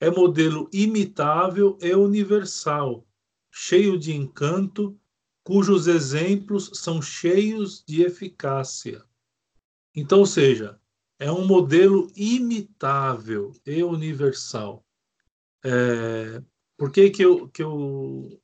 é 0.00 0.10
modelo 0.10 0.68
imitável 0.72 1.78
e 1.80 1.94
universal, 1.94 3.06
cheio 3.50 3.98
de 3.98 4.14
encanto, 4.14 4.98
cujos 5.44 5.86
exemplos 5.86 6.70
são 6.74 7.00
cheios 7.00 7.84
de 7.86 8.02
eficácia. 8.02 9.04
Então, 9.94 10.20
ou 10.20 10.26
seja, 10.26 10.80
é 11.18 11.30
um 11.30 11.46
modelo 11.46 12.10
imitável 12.16 13.52
e 13.64 13.82
universal. 13.82 14.84
É, 15.64 16.42
por 16.76 16.90
que, 16.90 17.10
que, 17.10 17.24
eu, 17.24 17.48
que 17.48 17.62
eu 17.62 18.40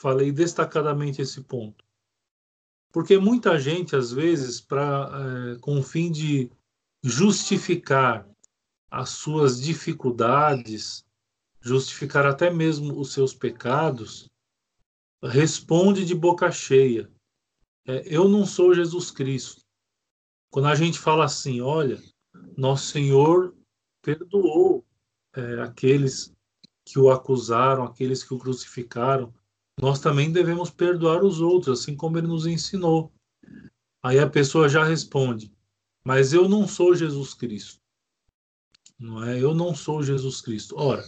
falei 0.00 0.32
destacadamente 0.32 1.20
esse 1.20 1.42
ponto? 1.42 1.84
Porque 2.92 3.16
muita 3.16 3.58
gente, 3.58 3.96
às 3.96 4.12
vezes, 4.12 4.60
pra, 4.60 5.10
é, 5.54 5.58
com 5.60 5.78
o 5.78 5.82
fim 5.82 6.12
de 6.12 6.50
justificar 7.02 8.28
as 8.90 9.08
suas 9.10 9.60
dificuldades, 9.60 11.04
justificar 11.60 12.26
até 12.26 12.50
mesmo 12.50 13.00
os 13.00 13.12
seus 13.12 13.32
pecados, 13.32 14.28
responde 15.22 16.04
de 16.04 16.14
boca 16.14 16.50
cheia: 16.52 17.10
é, 17.86 18.02
Eu 18.06 18.28
não 18.28 18.44
sou 18.44 18.74
Jesus 18.74 19.10
Cristo. 19.10 19.62
Quando 20.50 20.68
a 20.68 20.74
gente 20.74 20.98
fala 20.98 21.24
assim, 21.24 21.62
olha, 21.62 21.98
nosso 22.58 22.88
Senhor 22.88 23.56
perdoou 24.02 24.84
é, 25.34 25.62
aqueles 25.62 26.30
que 26.84 26.98
o 26.98 27.10
acusaram, 27.10 27.84
aqueles 27.84 28.22
que 28.22 28.34
o 28.34 28.38
crucificaram, 28.38 29.32
nós 29.80 30.00
também 30.00 30.30
devemos 30.30 30.70
perdoar 30.70 31.24
os 31.24 31.40
outros, 31.40 31.80
assim 31.80 31.96
como 31.96 32.18
ele 32.18 32.26
nos 32.26 32.46
ensinou. 32.46 33.12
Aí 34.02 34.18
a 34.18 34.28
pessoa 34.28 34.68
já 34.68 34.84
responde: 34.84 35.52
Mas 36.04 36.32
eu 36.32 36.48
não 36.48 36.66
sou 36.66 36.94
Jesus 36.94 37.34
Cristo. 37.34 37.80
Não 38.98 39.22
é? 39.22 39.40
Eu 39.40 39.54
não 39.54 39.74
sou 39.74 40.02
Jesus 40.02 40.40
Cristo. 40.40 40.76
Ora, 40.78 41.04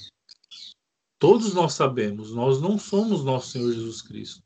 todos 1.18 1.54
nós 1.54 1.75
sabemos, 1.75 2.33
nós 2.33 2.61
não 2.61 2.78
somos 2.78 3.25
nosso 3.25 3.52
Senhor 3.52 3.73
Jesus 3.73 4.02
Cristo, 4.02 4.42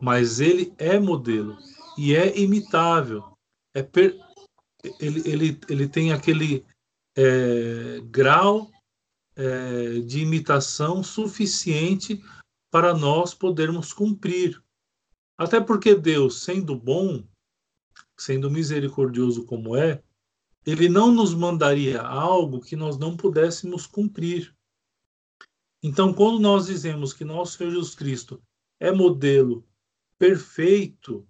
mas 0.00 0.40
ele 0.40 0.74
é 0.78 0.98
modelo 0.98 1.56
e 1.96 2.14
é 2.14 2.36
imitável. 2.38 3.36
É 3.74 3.82
per... 3.82 4.18
ele, 4.98 5.28
ele, 5.28 5.60
ele 5.68 5.88
tem 5.88 6.12
aquele 6.12 6.64
é, 7.16 8.00
grau 8.06 8.70
é, 9.36 10.00
de 10.00 10.20
imitação 10.20 11.02
suficiente 11.02 12.20
para 12.70 12.94
nós 12.94 13.34
podermos 13.34 13.92
cumprir. 13.92 14.62
Até 15.36 15.60
porque 15.60 15.94
Deus, 15.94 16.42
sendo 16.42 16.76
bom, 16.76 17.26
sendo 18.16 18.50
misericordioso 18.50 19.44
como 19.44 19.76
é, 19.76 20.02
ele 20.66 20.88
não 20.88 21.12
nos 21.12 21.34
mandaria 21.34 22.00
algo 22.02 22.60
que 22.60 22.76
nós 22.76 22.98
não 22.98 23.16
pudéssemos 23.16 23.86
cumprir. 23.86 24.54
Então, 25.82 26.12
quando 26.12 26.38
nós 26.38 26.66
dizemos 26.66 27.14
que 27.14 27.24
nosso 27.24 27.56
Senhor 27.56 27.70
Jesus 27.70 27.94
Cristo 27.94 28.42
é 28.78 28.92
modelo 28.92 29.66
perfeito, 30.18 31.26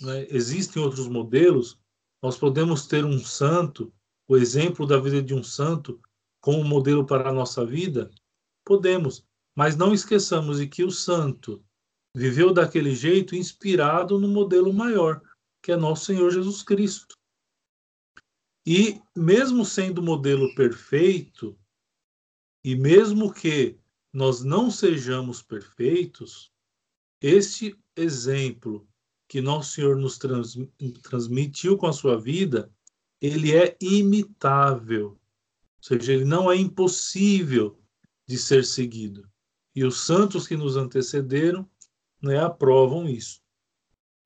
né, 0.00 0.26
existem 0.30 0.82
outros 0.82 1.06
modelos, 1.06 1.78
nós 2.22 2.38
podemos 2.38 2.86
ter 2.86 3.04
um 3.04 3.18
santo, 3.18 3.92
o 4.26 4.36
exemplo 4.36 4.86
da 4.86 4.98
vida 4.98 5.22
de 5.22 5.34
um 5.34 5.42
santo, 5.42 6.00
como 6.40 6.64
modelo 6.64 7.04
para 7.04 7.28
a 7.28 7.32
nossa 7.32 7.66
vida? 7.66 8.10
Podemos, 8.64 9.27
mas 9.58 9.76
não 9.76 9.92
esqueçamos 9.92 10.58
de 10.58 10.68
que 10.68 10.84
o 10.84 10.90
santo 10.92 11.60
viveu 12.14 12.54
daquele 12.54 12.94
jeito 12.94 13.34
inspirado 13.34 14.16
no 14.16 14.28
modelo 14.28 14.72
maior, 14.72 15.20
que 15.60 15.72
é 15.72 15.76
nosso 15.76 16.04
Senhor 16.04 16.30
Jesus 16.30 16.62
Cristo. 16.62 17.18
E 18.64 19.02
mesmo 19.16 19.64
sendo 19.64 19.98
o 19.98 20.04
modelo 20.04 20.54
perfeito, 20.54 21.58
e 22.64 22.76
mesmo 22.76 23.34
que 23.34 23.76
nós 24.12 24.44
não 24.44 24.70
sejamos 24.70 25.42
perfeitos, 25.42 26.52
este 27.20 27.76
exemplo 27.96 28.88
que 29.26 29.40
nosso 29.40 29.72
Senhor 29.72 29.96
nos 29.96 30.20
transmitiu 31.02 31.76
com 31.76 31.88
a 31.88 31.92
sua 31.92 32.16
vida, 32.16 32.72
ele 33.20 33.56
é 33.56 33.76
imitável. 33.80 35.08
Ou 35.08 35.82
seja, 35.82 36.12
ele 36.12 36.24
não 36.24 36.48
é 36.48 36.54
impossível 36.54 37.76
de 38.24 38.38
ser 38.38 38.64
seguido. 38.64 39.28
E 39.78 39.84
os 39.84 40.00
santos 40.00 40.44
que 40.44 40.56
nos 40.56 40.76
antecederam 40.76 41.64
né, 42.20 42.40
aprovam 42.40 43.08
isso. 43.08 43.40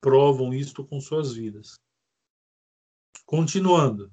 Provam 0.01 0.51
isto 0.51 0.83
com 0.83 0.99
suas 0.99 1.31
vidas. 1.31 1.79
Continuando. 3.23 4.11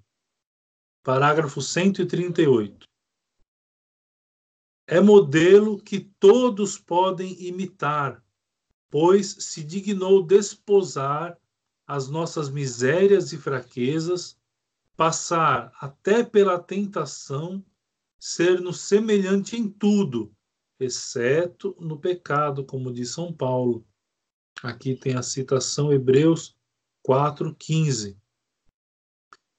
Parágrafo 1.02 1.62
138. 1.62 2.87
É 4.87 5.00
modelo 5.00 5.82
que 5.82 6.00
todos 6.20 6.76
podem 6.76 7.32
imitar, 7.42 8.23
pois 8.90 9.28
se 9.40 9.64
dignou 9.64 10.23
desposar 10.23 11.40
as 11.87 12.06
nossas 12.06 12.50
misérias 12.50 13.32
e 13.32 13.38
fraquezas 13.38 14.38
passar 14.95 15.73
até 15.80 16.23
pela 16.23 16.62
tentação, 16.62 17.64
ser-nos 18.19 18.80
semelhante 18.80 19.56
em 19.56 19.71
tudo, 19.71 20.36
exceto 20.80 21.76
no 21.78 21.99
pecado, 21.99 22.64
como 22.64 22.93
diz 22.93 23.10
São 23.10 23.32
Paulo. 23.32 23.86
Aqui 24.62 24.97
tem 24.97 25.14
a 25.14 25.23
citação 25.23 25.93
Hebreus 25.93 26.56
4:15. 27.02 28.19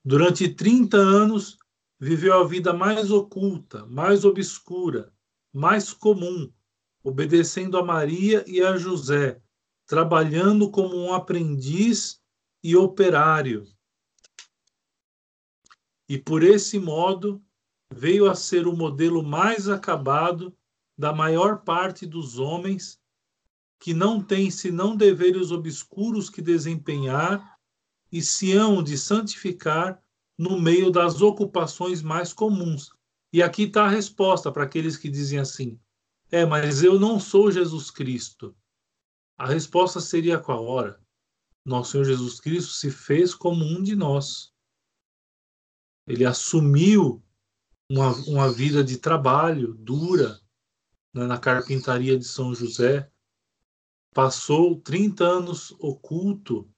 Durante 0.03 0.49
30 0.49 0.97
anos 0.97 1.57
viveu 1.99 2.33
a 2.33 2.43
vida 2.43 2.73
mais 2.73 3.11
oculta, 3.11 3.85
mais 3.85 4.25
obscura, 4.25 5.13
mais 5.53 5.93
comum, 5.93 6.51
obedecendo 7.03 7.77
a 7.77 7.83
Maria 7.83 8.43
e 8.47 8.61
a 8.61 8.75
José, 8.77 9.41
trabalhando 9.85 10.71
como 10.71 10.95
um 10.97 11.13
aprendiz 11.13 12.21
e 12.63 12.75
operário, 12.75 13.67
e 16.11 16.17
por 16.17 16.43
esse 16.43 16.77
modo 16.77 17.41
veio 17.89 18.29
a 18.29 18.35
ser 18.35 18.67
o 18.67 18.75
modelo 18.75 19.23
mais 19.23 19.69
acabado 19.69 20.53
da 21.01 21.11
maior 21.11 21.63
parte 21.63 22.05
dos 22.05 22.39
homens 22.39 22.97
que 23.79 23.93
não 23.93 24.23
têm 24.23 24.49
senão 24.49 24.95
deveres 24.95 25.51
obscuros 25.51 26.29
que 26.29 26.41
desempenhar 26.41 27.57
e 28.11 28.21
se 28.21 28.53
hão 28.53 28.81
de 28.81 28.97
santificar 28.97 30.01
no 30.37 30.61
meio 30.61 30.91
das 30.91 31.21
ocupações 31.21 32.01
mais 32.01 32.31
comuns. 32.31 32.91
E 33.33 33.41
aqui 33.43 33.63
está 33.63 33.85
a 33.85 33.89
resposta 33.89 34.51
para 34.51 34.63
aqueles 34.63 34.95
que 34.95 35.09
dizem 35.09 35.39
assim: 35.39 35.79
é, 36.31 36.45
mas 36.45 36.83
eu 36.83 36.99
não 36.99 37.19
sou 37.19 37.51
Jesus 37.51 37.91
Cristo. 37.91 38.55
A 39.37 39.47
resposta 39.47 39.99
seria 39.99 40.39
qual 40.39 40.63
hora? 40.65 41.01
Nosso 41.65 41.91
Senhor 41.91 42.05
Jesus 42.05 42.39
Cristo 42.39 42.71
se 42.73 42.89
fez 42.89 43.35
como 43.35 43.65
um 43.65 43.83
de 43.83 43.95
nós 43.95 44.51
ele 46.11 46.25
assumiu 46.25 47.23
uma, 47.89 48.13
uma 48.27 48.51
vida 48.51 48.83
de 48.83 48.97
trabalho 48.97 49.73
dura 49.73 50.40
né, 51.13 51.25
na 51.25 51.37
carpintaria 51.37 52.17
de 52.17 52.25
São 52.25 52.53
José, 52.53 53.09
passou 54.13 54.79
30 54.79 55.23
anos 55.23 55.71
oculto, 55.79 56.69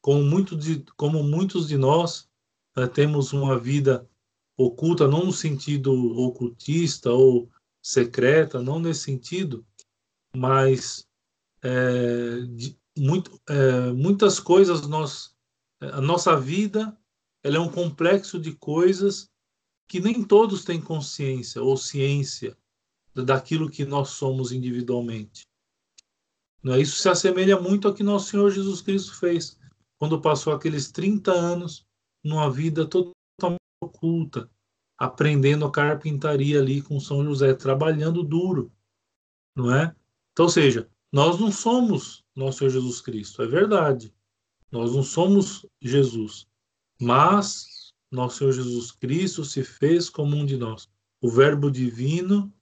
como, 0.00 0.22
muito 0.22 0.56
de, 0.56 0.84
como 0.96 1.22
muitos 1.22 1.68
de 1.68 1.76
nós 1.76 2.28
né, 2.76 2.86
temos 2.86 3.32
uma 3.32 3.58
vida 3.58 4.08
oculta, 4.56 5.08
não 5.08 5.26
no 5.26 5.32
sentido 5.32 5.92
ocultista 6.18 7.10
ou 7.10 7.50
secreta, 7.80 8.62
não 8.62 8.78
nesse 8.78 9.00
sentido, 9.00 9.66
mas 10.36 11.06
é, 11.62 12.40
de, 12.48 12.78
muito, 12.96 13.40
é, 13.48 13.92
muitas 13.92 14.38
coisas 14.38 14.86
nós, 14.86 15.34
a 15.80 16.00
nossa 16.00 16.36
vida 16.38 16.96
ela 17.42 17.56
é 17.56 17.60
um 17.60 17.70
complexo 17.70 18.38
de 18.38 18.52
coisas 18.52 19.28
que 19.88 20.00
nem 20.00 20.22
todos 20.22 20.64
têm 20.64 20.80
consciência 20.80 21.62
ou 21.62 21.76
ciência 21.76 22.56
daquilo 23.14 23.70
que 23.70 23.84
nós 23.84 24.10
somos 24.10 24.52
individualmente. 24.52 25.42
Não 26.62 26.74
é? 26.74 26.80
Isso 26.80 26.96
se 26.96 27.08
assemelha 27.08 27.60
muito 27.60 27.88
ao 27.88 27.94
que 27.94 28.02
nosso 28.02 28.30
Senhor 28.30 28.50
Jesus 28.50 28.80
Cristo 28.80 29.14
fez 29.18 29.58
quando 29.98 30.20
passou 30.20 30.52
aqueles 30.52 30.90
30 30.90 31.32
anos 31.32 31.86
numa 32.24 32.50
vida 32.50 32.86
totalmente 32.86 33.60
oculta, 33.82 34.48
aprendendo 34.96 35.64
a 35.64 35.70
carpintaria 35.70 36.60
ali 36.60 36.80
com 36.80 37.00
São 37.00 37.24
José, 37.24 37.52
trabalhando 37.54 38.22
duro, 38.22 38.72
não 39.56 39.74
é? 39.74 39.94
Então, 40.32 40.46
ou 40.46 40.50
seja, 40.50 40.88
nós 41.12 41.38
não 41.38 41.50
somos 41.50 42.24
nosso 42.34 42.58
Senhor 42.58 42.70
Jesus 42.70 43.00
Cristo, 43.00 43.42
é 43.42 43.46
verdade. 43.46 44.14
Nós 44.70 44.94
não 44.94 45.02
somos 45.02 45.66
Jesus, 45.80 46.46
mas 47.00 47.92
nosso 48.10 48.38
Senhor 48.38 48.52
Jesus 48.52 48.90
Cristo 48.92 49.44
se 49.44 49.62
fez 49.62 50.08
como 50.08 50.36
um 50.36 50.46
de 50.46 50.56
nós. 50.56 50.88
O 51.20 51.28
Verbo 51.28 51.70
divino 51.70 52.52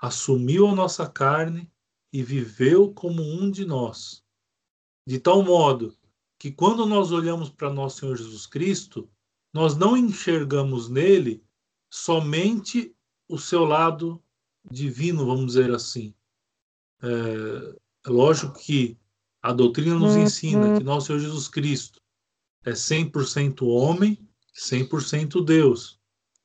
assumiu 0.00 0.68
a 0.68 0.74
nossa 0.74 1.08
carne 1.08 1.70
e 2.12 2.22
viveu 2.22 2.92
como 2.92 3.22
um 3.22 3.50
de 3.50 3.64
nós. 3.64 4.24
De 5.06 5.18
tal 5.18 5.42
modo 5.42 5.96
que 6.38 6.50
quando 6.50 6.86
nós 6.86 7.12
olhamos 7.12 7.50
para 7.50 7.72
nosso 7.72 8.00
Senhor 8.00 8.16
Jesus 8.16 8.46
Cristo, 8.46 9.08
nós 9.52 9.76
não 9.76 9.96
enxergamos 9.96 10.88
nele 10.88 11.44
somente 11.90 12.94
o 13.28 13.38
seu 13.38 13.64
lado 13.64 14.22
divino, 14.70 15.26
vamos 15.26 15.46
dizer 15.46 15.72
assim. 15.72 16.14
É, 17.02 17.76
é 18.06 18.10
lógico 18.10 18.58
que 18.58 18.98
a 19.42 19.52
doutrina 19.52 19.94
nos 19.96 20.14
uhum. 20.14 20.22
ensina 20.22 20.78
que 20.78 20.84
nosso 20.84 21.08
Senhor 21.08 21.18
Jesus 21.18 21.48
Cristo 21.48 22.00
é 22.64 22.72
100% 22.72 23.62
homem, 23.66 24.18
100% 24.54 25.44
Deus. 25.44 25.98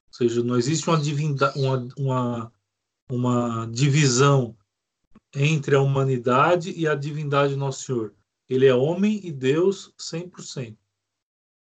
Ou 0.07 0.13
seja, 0.13 0.43
não 0.43 0.57
existe 0.57 0.89
uma, 0.89 0.99
uma, 1.55 1.87
uma, 1.97 2.53
uma 3.09 3.65
divisão 3.67 4.57
entre 5.33 5.75
a 5.75 5.81
humanidade 5.81 6.71
e 6.71 6.87
a 6.87 6.95
divindade 6.95 7.53
do 7.53 7.59
Nosso 7.59 7.83
Senhor. 7.83 8.15
Ele 8.47 8.65
é 8.65 8.73
homem 8.73 9.19
e 9.23 9.31
Deus 9.31 9.93
100%. 9.97 10.77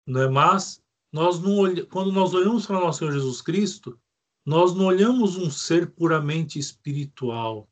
Não 0.08 0.22
é? 0.22 0.30
Mas 0.30 0.82
nós 1.12 1.40
não 1.40 1.64
quando 1.86 2.12
nós 2.12 2.34
olhamos 2.34 2.66
para 2.66 2.80
nosso 2.80 3.00
Senhor 3.00 3.12
Jesus 3.12 3.42
Cristo, 3.42 4.00
nós 4.46 4.74
não 4.74 4.86
olhamos 4.86 5.38
um 5.38 5.52
ser 5.52 5.92
puramente 5.92 6.58
espiritual, 6.58 7.70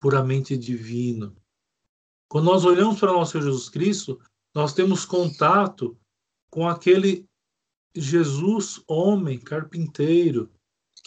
puramente 0.00 0.56
divino. 0.56 1.36
Quando 2.28 2.46
nós 2.46 2.64
olhamos 2.64 2.98
para 2.98 3.12
nosso 3.12 3.32
Senhor 3.32 3.44
Jesus 3.44 3.68
Cristo, 3.68 4.20
nós 4.54 4.72
temos 4.72 5.04
contato 5.04 5.98
com 6.48 6.68
aquele 6.68 7.28
Jesus, 7.94 8.82
homem, 8.86 9.38
carpinteiro, 9.38 10.50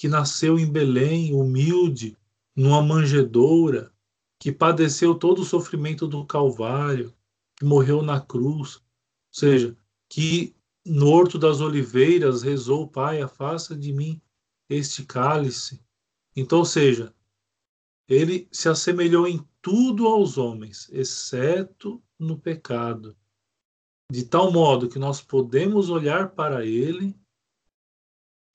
que 0.04 0.10
nasceu 0.10 0.60
em 0.60 0.70
Belém, 0.70 1.34
humilde, 1.34 2.18
numa 2.54 2.84
manjedoura, 2.84 3.89
que 4.38 4.52
padeceu 4.52 5.16
todo 5.16 5.44
o 5.44 5.46
sofrimento 5.46 6.06
do 6.10 6.26
Calvário, 6.26 7.16
que 7.56 7.63
morreu 7.63 8.02
na 8.02 8.20
cruz, 8.20 8.76
ou 8.76 8.84
seja, 9.32 9.78
que 10.10 10.54
no 10.86 11.08
Horto 11.08 11.39
das 11.39 11.62
Oliveiras 11.62 12.42
rezou, 12.42 12.86
Pai, 12.86 13.22
afasta 13.22 13.78
de 13.78 13.94
mim 13.94 14.22
este 14.68 15.06
cálice. 15.06 15.82
Então, 16.36 16.60
ou 16.60 16.66
seja, 16.66 17.16
ele 18.06 18.50
se 18.52 18.68
assemelhou 18.68 19.26
em 19.26 19.42
tudo 19.62 20.06
aos 20.06 20.38
homens, 20.38 20.89
exceto 20.92 22.04
no 22.20 22.38
pecado, 22.38 23.16
de 24.12 24.26
tal 24.26 24.52
modo 24.52 24.89
que 24.89 25.00
nós 25.00 25.22
podemos 25.22 25.89
olhar 25.89 26.32
para 26.32 26.66
ele, 26.66 27.18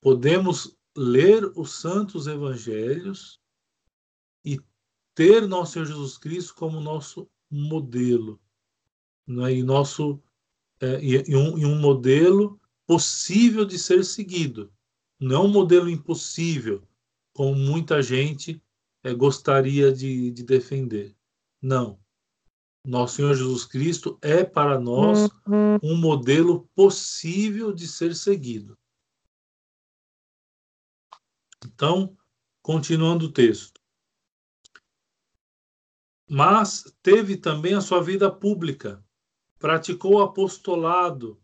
podemos 0.02 0.77
ler 0.98 1.44
os 1.54 1.80
santos 1.80 2.26
evangelhos 2.26 3.40
e 4.44 4.60
ter 5.14 5.46
nosso 5.46 5.72
Senhor 5.72 5.86
Jesus 5.86 6.18
Cristo 6.18 6.54
como 6.54 6.80
nosso 6.80 7.30
modelo, 7.48 8.40
né? 9.26 9.54
e 9.54 9.62
nosso 9.62 10.20
é, 10.80 11.00
e, 11.02 11.36
um, 11.36 11.58
e 11.58 11.64
um 11.64 11.78
modelo 11.78 12.60
possível 12.86 13.64
de 13.64 13.78
ser 13.78 14.04
seguido, 14.04 14.72
não 15.20 15.46
um 15.46 15.52
modelo 15.52 15.88
impossível, 15.88 16.82
como 17.32 17.54
muita 17.54 18.02
gente 18.02 18.60
é, 19.02 19.14
gostaria 19.14 19.92
de, 19.92 20.30
de 20.30 20.42
defender. 20.42 21.14
Não. 21.62 21.98
Nosso 22.84 23.16
Senhor 23.16 23.34
Jesus 23.34 23.64
Cristo 23.64 24.18
é 24.22 24.42
para 24.44 24.78
nós 24.78 25.28
um 25.82 25.96
modelo 25.96 26.68
possível 26.74 27.72
de 27.72 27.86
ser 27.86 28.14
seguido. 28.14 28.78
Então, 31.64 32.16
continuando 32.62 33.26
o 33.26 33.32
texto. 33.32 33.80
Mas 36.28 36.84
teve 37.02 37.36
também 37.36 37.74
a 37.74 37.80
sua 37.80 38.02
vida 38.02 38.30
pública, 38.30 39.04
praticou 39.58 40.22
apostolado, 40.22 41.40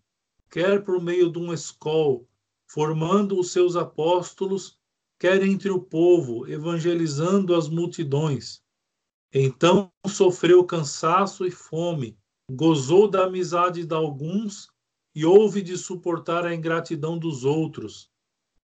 quer 0.51 0.85
por 0.85 1.03
meio 1.03 1.33
de 1.33 1.39
um 1.39 1.53
escol, 1.53 2.29
formando 2.67 3.39
os 3.41 3.51
seus 3.51 3.77
apóstolos, 3.77 4.79
quer 5.19 5.43
entre 5.43 5.71
o 5.71 5.81
povo, 5.81 6.47
evangelizando 6.47 7.55
as 7.55 7.69
multidões. 7.69 8.63
Então 9.33 9.91
sofreu 10.07 10.65
cansaço 10.65 11.45
e 11.45 11.51
fome, 11.51 12.17
gozou 12.49 13.09
da 13.09 13.25
amizade 13.25 13.85
de 13.85 13.95
alguns 13.95 14.69
e 15.15 15.25
houve 15.25 15.63
de 15.63 15.77
suportar 15.77 16.45
a 16.45 16.55
ingratidão 16.55 17.19
dos 17.19 17.45
outros 17.45 18.13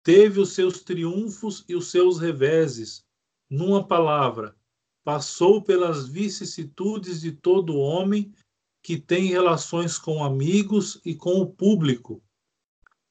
teve 0.09 0.41
os 0.41 0.55
seus 0.55 0.81
triunfos 0.81 1.67
e 1.69 1.75
os 1.75 1.91
seus 1.91 2.19
reveses. 2.19 3.05
Numa 3.51 3.87
palavra, 3.87 4.57
passou 5.05 5.61
pelas 5.61 6.09
vicissitudes 6.09 7.21
de 7.21 7.33
todo 7.33 7.77
homem 7.77 8.33
que 8.83 8.99
tem 8.99 9.27
relações 9.27 9.99
com 9.99 10.25
amigos 10.25 10.99
e 11.05 11.15
com 11.15 11.43
o 11.43 11.47
público. 11.47 12.23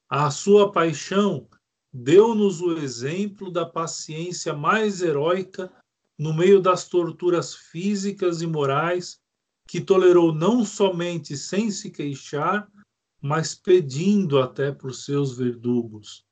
A 0.10 0.32
sua 0.32 0.72
paixão 0.72 1.48
deu-nos 1.94 2.62
o 2.62 2.76
exemplo 2.80 3.52
da 3.52 3.64
paciência 3.64 4.56
mais 4.56 5.00
heróica 5.04 5.72
no 6.18 6.34
meio 6.34 6.60
das 6.60 6.90
torturas 6.90 7.54
físicas 7.54 8.42
e 8.42 8.48
morais, 8.48 9.20
que 9.68 9.80
tolerou 9.80 10.34
não 10.34 10.66
somente 10.66 11.38
sem 11.38 11.70
se 11.70 11.92
queixar, 11.92 12.68
mas 13.22 13.54
pedindo 13.54 14.40
até 14.40 14.72
por 14.72 14.96
seus 14.96 15.38
verdugos. 15.38 16.26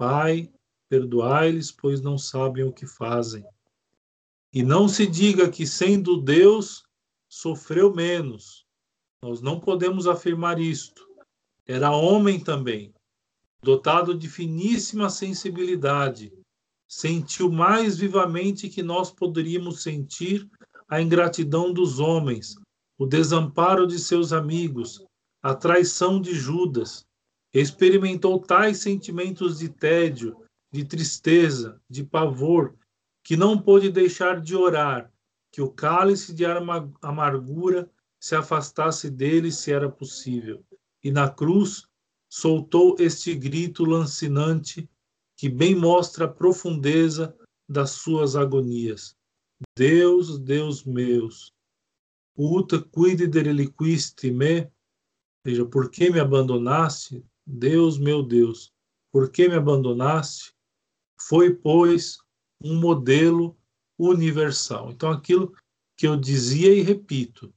Pai, 0.00 0.50
perdoai-lhes, 0.88 1.70
pois 1.70 2.00
não 2.00 2.16
sabem 2.16 2.64
o 2.64 2.72
que 2.72 2.86
fazem. 2.86 3.44
E 4.50 4.62
não 4.62 4.88
se 4.88 5.06
diga 5.06 5.50
que, 5.50 5.66
sendo 5.66 6.16
Deus, 6.16 6.84
sofreu 7.28 7.94
menos. 7.94 8.64
Nós 9.22 9.42
não 9.42 9.60
podemos 9.60 10.06
afirmar 10.06 10.58
isto. 10.58 11.06
Era 11.66 11.94
homem 11.94 12.42
também, 12.42 12.94
dotado 13.62 14.16
de 14.16 14.26
finíssima 14.26 15.10
sensibilidade. 15.10 16.32
Sentiu 16.88 17.52
mais 17.52 17.98
vivamente 17.98 18.70
que 18.70 18.82
nós 18.82 19.12
poderíamos 19.12 19.82
sentir 19.82 20.48
a 20.88 21.02
ingratidão 21.02 21.74
dos 21.74 21.98
homens, 21.98 22.54
o 22.98 23.04
desamparo 23.04 23.86
de 23.86 23.98
seus 23.98 24.32
amigos, 24.32 25.04
a 25.42 25.54
traição 25.54 26.22
de 26.22 26.32
Judas, 26.32 27.04
experimentou 27.52 28.40
tais 28.40 28.78
sentimentos 28.78 29.58
de 29.58 29.68
tédio, 29.68 30.36
de 30.72 30.84
tristeza, 30.84 31.80
de 31.88 32.04
pavor, 32.04 32.76
que 33.24 33.36
não 33.36 33.60
pôde 33.60 33.90
deixar 33.90 34.40
de 34.40 34.54
orar 34.54 35.12
que 35.52 35.60
o 35.60 35.70
cálice 35.70 36.32
de 36.32 36.44
amargura 37.02 37.90
se 38.20 38.36
afastasse 38.36 39.10
dele 39.10 39.50
se 39.50 39.72
era 39.72 39.90
possível. 39.90 40.64
E 41.02 41.10
na 41.10 41.28
cruz 41.28 41.88
soltou 42.28 42.96
este 42.98 43.34
grito 43.34 43.84
lancinante 43.84 44.88
que 45.36 45.48
bem 45.48 45.74
mostra 45.74 46.26
a 46.26 46.28
profundeza 46.28 47.36
das 47.68 47.92
suas 47.92 48.36
agonias. 48.36 49.16
Deus, 49.76 50.38
Deus 50.38 50.84
meus, 50.84 51.52
uta 52.36 52.80
cuide 52.80 53.26
de 53.26 53.42
reliquiste 53.42 54.30
me, 54.30 54.70
seja, 55.44 55.64
por 55.66 55.90
que 55.90 56.10
me 56.10 56.20
abandonaste? 56.20 57.24
Deus, 57.46 57.98
meu 57.98 58.22
Deus, 58.22 58.72
por 59.12 59.30
que 59.30 59.48
me 59.48 59.54
abandonaste? 59.54 60.54
Foi, 61.20 61.54
pois, 61.54 62.18
um 62.62 62.78
modelo 62.78 63.56
universal. 63.98 64.90
Então, 64.90 65.10
aquilo 65.10 65.54
que 65.96 66.06
eu 66.06 66.16
dizia 66.16 66.72
e 66.72 66.80
repito, 66.80 67.52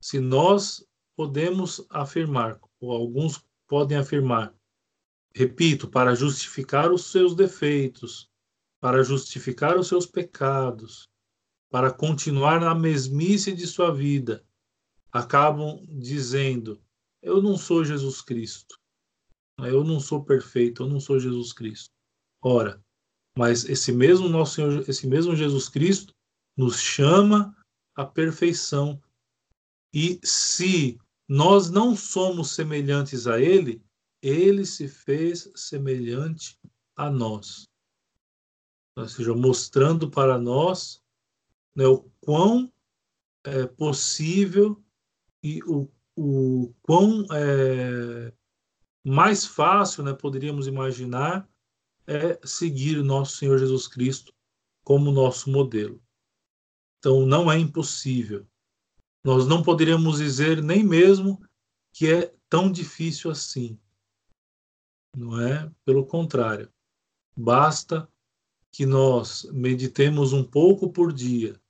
se 0.00 0.20
nós 0.20 0.86
podemos 1.16 1.84
afirmar, 1.90 2.60
ou 2.80 2.92
alguns 2.92 3.42
podem 3.66 3.98
afirmar, 3.98 4.54
repito, 5.34 5.88
para 5.88 6.14
justificar 6.14 6.92
os 6.92 7.06
seus 7.10 7.34
defeitos, 7.34 8.30
para 8.80 9.02
justificar 9.02 9.76
os 9.78 9.88
seus 9.88 10.06
pecados, 10.06 11.08
para 11.70 11.92
continuar 11.92 12.60
na 12.60 12.74
mesmice 12.74 13.52
de 13.52 13.66
sua 13.66 13.92
vida, 13.92 14.44
acabam 15.12 15.84
dizendo: 15.88 16.80
Eu 17.22 17.42
não 17.42 17.56
sou 17.56 17.84
Jesus 17.84 18.22
Cristo. 18.22 18.77
Eu 19.58 19.82
não 19.84 19.98
sou 19.98 20.24
perfeito, 20.24 20.82
eu 20.82 20.88
não 20.88 21.00
sou 21.00 21.18
Jesus 21.18 21.52
Cristo. 21.52 21.90
Ora, 22.40 22.82
mas 23.36 23.64
esse 23.64 23.92
mesmo 23.92 24.28
nosso 24.28 24.54
Senhor, 24.54 24.88
esse 24.88 25.06
mesmo 25.06 25.34
Jesus 25.34 25.68
Cristo 25.68 26.14
nos 26.56 26.80
chama 26.80 27.56
à 27.94 28.04
perfeição. 28.04 29.00
E 29.92 30.20
se 30.22 30.98
nós 31.28 31.70
não 31.70 31.96
somos 31.96 32.52
semelhantes 32.52 33.26
a 33.26 33.40
ele, 33.40 33.82
ele 34.22 34.64
se 34.64 34.88
fez 34.88 35.50
semelhante 35.54 36.58
a 36.96 37.10
nós. 37.10 37.68
Ou 38.96 39.08
seja, 39.08 39.34
mostrando 39.34 40.10
para 40.10 40.38
nós 40.38 41.02
né, 41.74 41.86
o 41.86 42.10
quão 42.20 42.72
é 43.44 43.66
possível 43.66 44.82
e 45.42 45.62
o, 45.62 45.88
o 46.16 46.74
quão 46.82 47.24
é, 47.32 48.32
mais 49.08 49.44
fácil, 49.44 50.02
né, 50.02 50.12
poderíamos 50.12 50.66
imaginar, 50.66 51.48
é 52.06 52.38
seguir 52.46 53.02
nosso 53.02 53.36
Senhor 53.36 53.58
Jesus 53.58 53.86
Cristo 53.86 54.32
como 54.84 55.10
nosso 55.10 55.50
modelo. 55.50 56.02
Então, 56.98 57.26
não 57.26 57.50
é 57.50 57.58
impossível. 57.58 58.46
Nós 59.24 59.46
não 59.46 59.62
poderíamos 59.62 60.18
dizer 60.18 60.62
nem 60.62 60.82
mesmo 60.82 61.40
que 61.92 62.12
é 62.12 62.34
tão 62.48 62.70
difícil 62.70 63.30
assim. 63.30 63.78
Não 65.16 65.40
é? 65.40 65.70
Pelo 65.84 66.06
contrário. 66.06 66.72
Basta 67.36 68.10
que 68.72 68.86
nós 68.86 69.44
meditemos 69.52 70.32
um 70.32 70.42
pouco 70.42 70.90
por 70.90 71.12
dia 71.12 71.60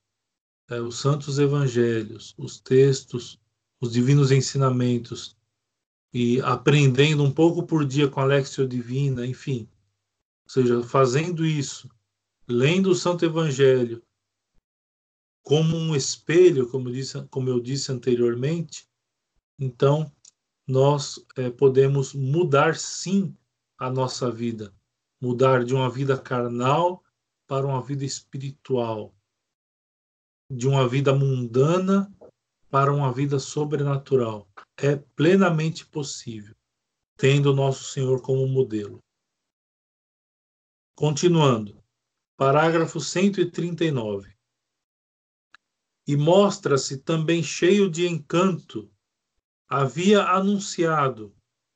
é, 0.69 0.81
os 0.81 0.99
santos 1.01 1.39
evangelhos, 1.39 2.35
os 2.37 2.61
textos, 2.61 3.41
os 3.81 3.93
divinos 3.93 4.31
ensinamentos 4.31 5.38
e 6.13 6.41
aprendendo 6.43 7.23
um 7.23 7.31
pouco 7.31 7.67
por 7.67 7.85
dia 7.85 8.09
com 8.09 8.21
a 8.21 8.25
Lexio 8.25 8.67
Divina, 8.67 9.27
enfim. 9.27 9.69
Ou 10.47 10.53
seja, 10.53 10.83
fazendo 10.83 11.45
isso, 11.45 11.91
lendo 12.47 12.91
o 12.91 12.95
Santo 12.95 13.25
Evangelho 13.25 14.03
como 15.43 15.77
um 15.77 15.95
espelho, 15.95 16.69
como, 16.69 16.91
disse, 16.91 17.23
como 17.29 17.49
eu 17.49 17.61
disse 17.61 17.91
anteriormente, 17.91 18.87
então 19.59 20.13
nós 20.67 21.25
é, 21.37 21.51
podemos 21.51 22.13
mudar 22.13 22.77
sim 22.77 23.35
a 23.79 23.91
nossa 23.91 24.31
vida, 24.31 24.75
mudar 25.21 25.65
de 25.65 25.75
uma 25.75 25.89
vida 25.89 26.19
carnal 26.19 27.03
para 27.47 27.67
uma 27.67 27.81
vida 27.81 28.05
espiritual, 28.05 29.15
de 30.51 30.69
uma 30.69 30.87
vida 30.87 31.15
mundana 31.15 32.13
para 32.71 32.93
uma 32.93 33.11
vida 33.13 33.39
sobrenatural. 33.39 34.47
É 34.81 34.95
plenamente 34.95 35.85
possível, 35.85 36.55
tendo 37.17 37.53
nosso 37.53 37.85
Senhor 37.85 38.23
como 38.23 38.47
modelo. 38.47 39.03
Continuando, 40.95 41.83
parágrafo 42.37 43.01
139. 43.01 44.33
E 46.07 46.17
mostra-se 46.17 46.99
também 46.99 47.43
cheio 47.43 47.91
de 47.91 48.07
encanto 48.07 48.91
havia 49.69 50.23
anunciado 50.23 51.35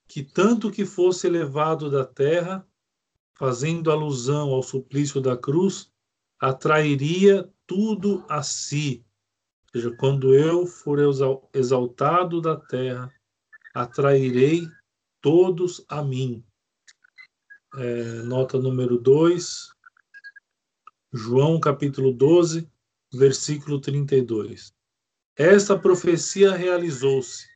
que 0.08 0.22
tanto 0.22 0.70
que 0.70 0.86
fosse 0.86 1.26
elevado 1.26 1.90
da 1.90 2.06
terra, 2.06 2.66
fazendo 3.34 3.90
alusão 3.90 4.50
ao 4.50 4.62
suplício 4.62 5.20
da 5.20 5.36
cruz, 5.36 5.92
atrairia 6.38 7.52
tudo 7.66 8.24
a 8.28 8.42
si. 8.42 9.04
Seja, 9.74 9.90
quando 9.96 10.34
eu 10.34 10.66
for 10.66 10.98
exaltado 11.54 12.42
da 12.42 12.56
terra, 12.56 13.12
atrairei 13.74 14.68
todos 15.20 15.82
a 15.88 16.02
mim. 16.02 16.44
É, 17.76 18.22
nota 18.24 18.58
número 18.58 18.98
2, 18.98 19.70
João 21.10 21.58
capítulo 21.58 22.12
12, 22.12 22.70
versículo 23.14 23.80
32. 23.80 24.74
Esta 25.36 25.78
profecia 25.78 26.54
realizou-se 26.54 27.46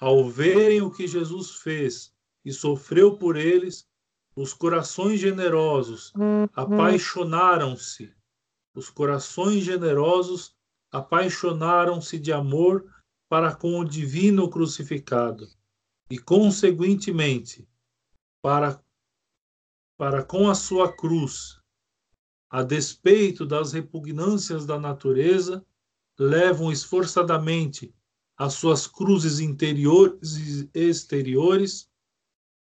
ao 0.00 0.28
verem 0.28 0.82
o 0.82 0.90
que 0.90 1.06
Jesus 1.06 1.56
fez 1.56 2.12
e 2.44 2.52
sofreu 2.52 3.16
por 3.16 3.36
eles, 3.36 3.88
os 4.36 4.52
corações 4.52 5.20
generosos 5.20 6.12
uhum. 6.14 6.48
apaixonaram-se. 6.52 8.12
Os 8.74 8.90
corações 8.90 9.62
generosos 9.62 10.53
apaixonaram-se 10.94 12.20
de 12.20 12.32
amor 12.32 12.88
para 13.28 13.52
com 13.52 13.80
o 13.80 13.84
divino 13.84 14.48
crucificado 14.48 15.48
e, 16.08 16.16
conseguintemente, 16.16 17.68
para, 18.40 18.80
para 19.98 20.22
com 20.22 20.48
a 20.48 20.54
sua 20.54 20.94
cruz, 20.96 21.60
a 22.48 22.62
despeito 22.62 23.44
das 23.44 23.72
repugnâncias 23.72 24.64
da 24.64 24.78
natureza, 24.78 25.66
levam 26.16 26.70
esforçadamente 26.70 27.92
as 28.36 28.54
suas 28.54 28.86
cruzes 28.86 29.40
interiores 29.40 30.36
e 30.36 30.70
exteriores, 30.72 31.90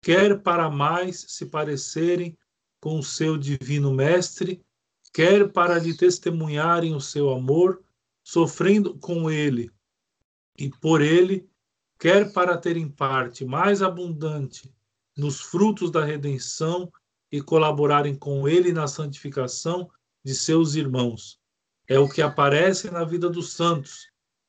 quer 0.02 0.42
para 0.42 0.68
mais 0.68 1.24
se 1.26 1.46
parecerem 1.46 2.36
com 2.82 2.98
o 2.98 3.02
seu 3.02 3.38
divino 3.38 3.94
mestre, 3.94 4.62
quer 5.10 5.50
para 5.50 5.78
lhe 5.78 5.96
testemunharem 5.96 6.94
o 6.94 7.00
seu 7.00 7.30
amor, 7.30 7.82
sofrendo 8.22 8.98
com 8.98 9.30
ele 9.30 9.70
e 10.58 10.68
por 10.68 11.00
ele, 11.00 11.48
quer 11.98 12.32
para 12.32 12.56
terem 12.56 12.88
parte 12.88 13.44
mais 13.44 13.82
abundante 13.82 14.72
nos 15.16 15.40
frutos 15.40 15.90
da 15.90 16.04
redenção 16.04 16.90
e 17.30 17.40
colaborarem 17.40 18.14
com 18.14 18.48
ele 18.48 18.72
na 18.72 18.86
santificação 18.86 19.90
de 20.24 20.34
seus 20.34 20.74
irmãos. 20.74 21.38
É 21.86 21.98
o 21.98 22.08
que 22.08 22.22
aparece 22.22 22.90
na 22.90 23.04
vida 23.04 23.28
dos 23.28 23.52
santos, 23.52 24.08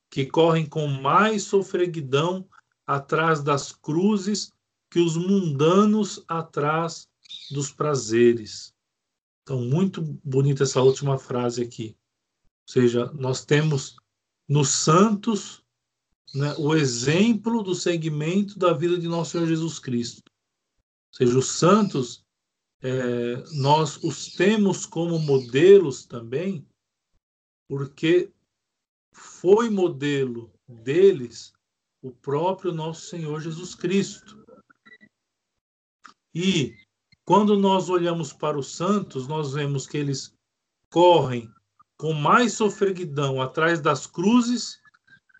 que 0.10 0.26
correm 0.26 0.66
com 0.66 0.88
mais 0.88 1.44
sofreguidão 1.44 2.48
atrás 2.86 3.42
das 3.42 3.72
cruzes 3.72 4.52
que 4.90 5.00
os 5.00 5.16
mundanos 5.16 6.24
atrás 6.28 7.08
dos 7.50 7.72
prazeres. 7.72 8.74
Então, 9.44 9.62
muito 9.62 10.02
bonita 10.24 10.64
essa 10.64 10.82
última 10.82 11.18
frase 11.18 11.64
aqui. 11.64 11.98
Seja, 12.72 13.12
nós 13.12 13.44
temos 13.44 13.98
nos 14.48 14.70
santos 14.70 15.62
né, 16.34 16.56
o 16.58 16.74
exemplo 16.74 17.62
do 17.62 17.76
segmento 17.76 18.58
da 18.58 18.72
vida 18.72 18.98
de 18.98 19.10
nosso 19.10 19.32
Senhor 19.32 19.46
Jesus 19.46 19.78
Cristo. 19.78 20.24
Ou 21.12 21.18
seja, 21.18 21.38
os 21.38 21.48
santos, 21.48 22.26
é, 22.82 23.44
nós 23.56 24.02
os 24.02 24.36
temos 24.36 24.86
como 24.86 25.20
modelos 25.20 26.06
também, 26.06 26.66
porque 27.68 28.32
foi 29.12 29.70
modelo 29.70 30.50
deles 30.66 31.52
o 32.02 32.10
próprio 32.10 32.72
nosso 32.72 33.02
Senhor 33.02 33.42
Jesus 33.42 33.76
Cristo. 33.76 34.46
E 36.34 36.74
quando 37.26 37.60
nós 37.60 37.90
olhamos 37.90 38.32
para 38.32 38.58
os 38.58 38.74
santos, 38.74 39.28
nós 39.28 39.52
vemos 39.52 39.86
que 39.86 39.98
eles 39.98 40.34
correm 40.90 41.54
com 42.02 42.14
mais 42.14 42.54
sofreguidão 42.54 43.40
atrás 43.40 43.80
das 43.80 44.08
cruzes 44.08 44.82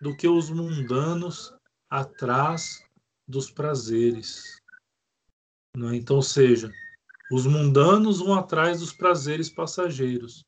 do 0.00 0.16
que 0.16 0.28
os 0.28 0.48
mundanos 0.48 1.52
atrás 1.90 2.86
dos 3.26 3.50
prazeres. 3.50 4.60
É? 5.76 5.96
Então, 5.96 6.22
seja, 6.22 6.72
os 7.32 7.46
mundanos 7.46 8.20
vão 8.20 8.34
atrás 8.34 8.78
dos 8.78 8.92
prazeres 8.92 9.50
passageiros 9.50 10.44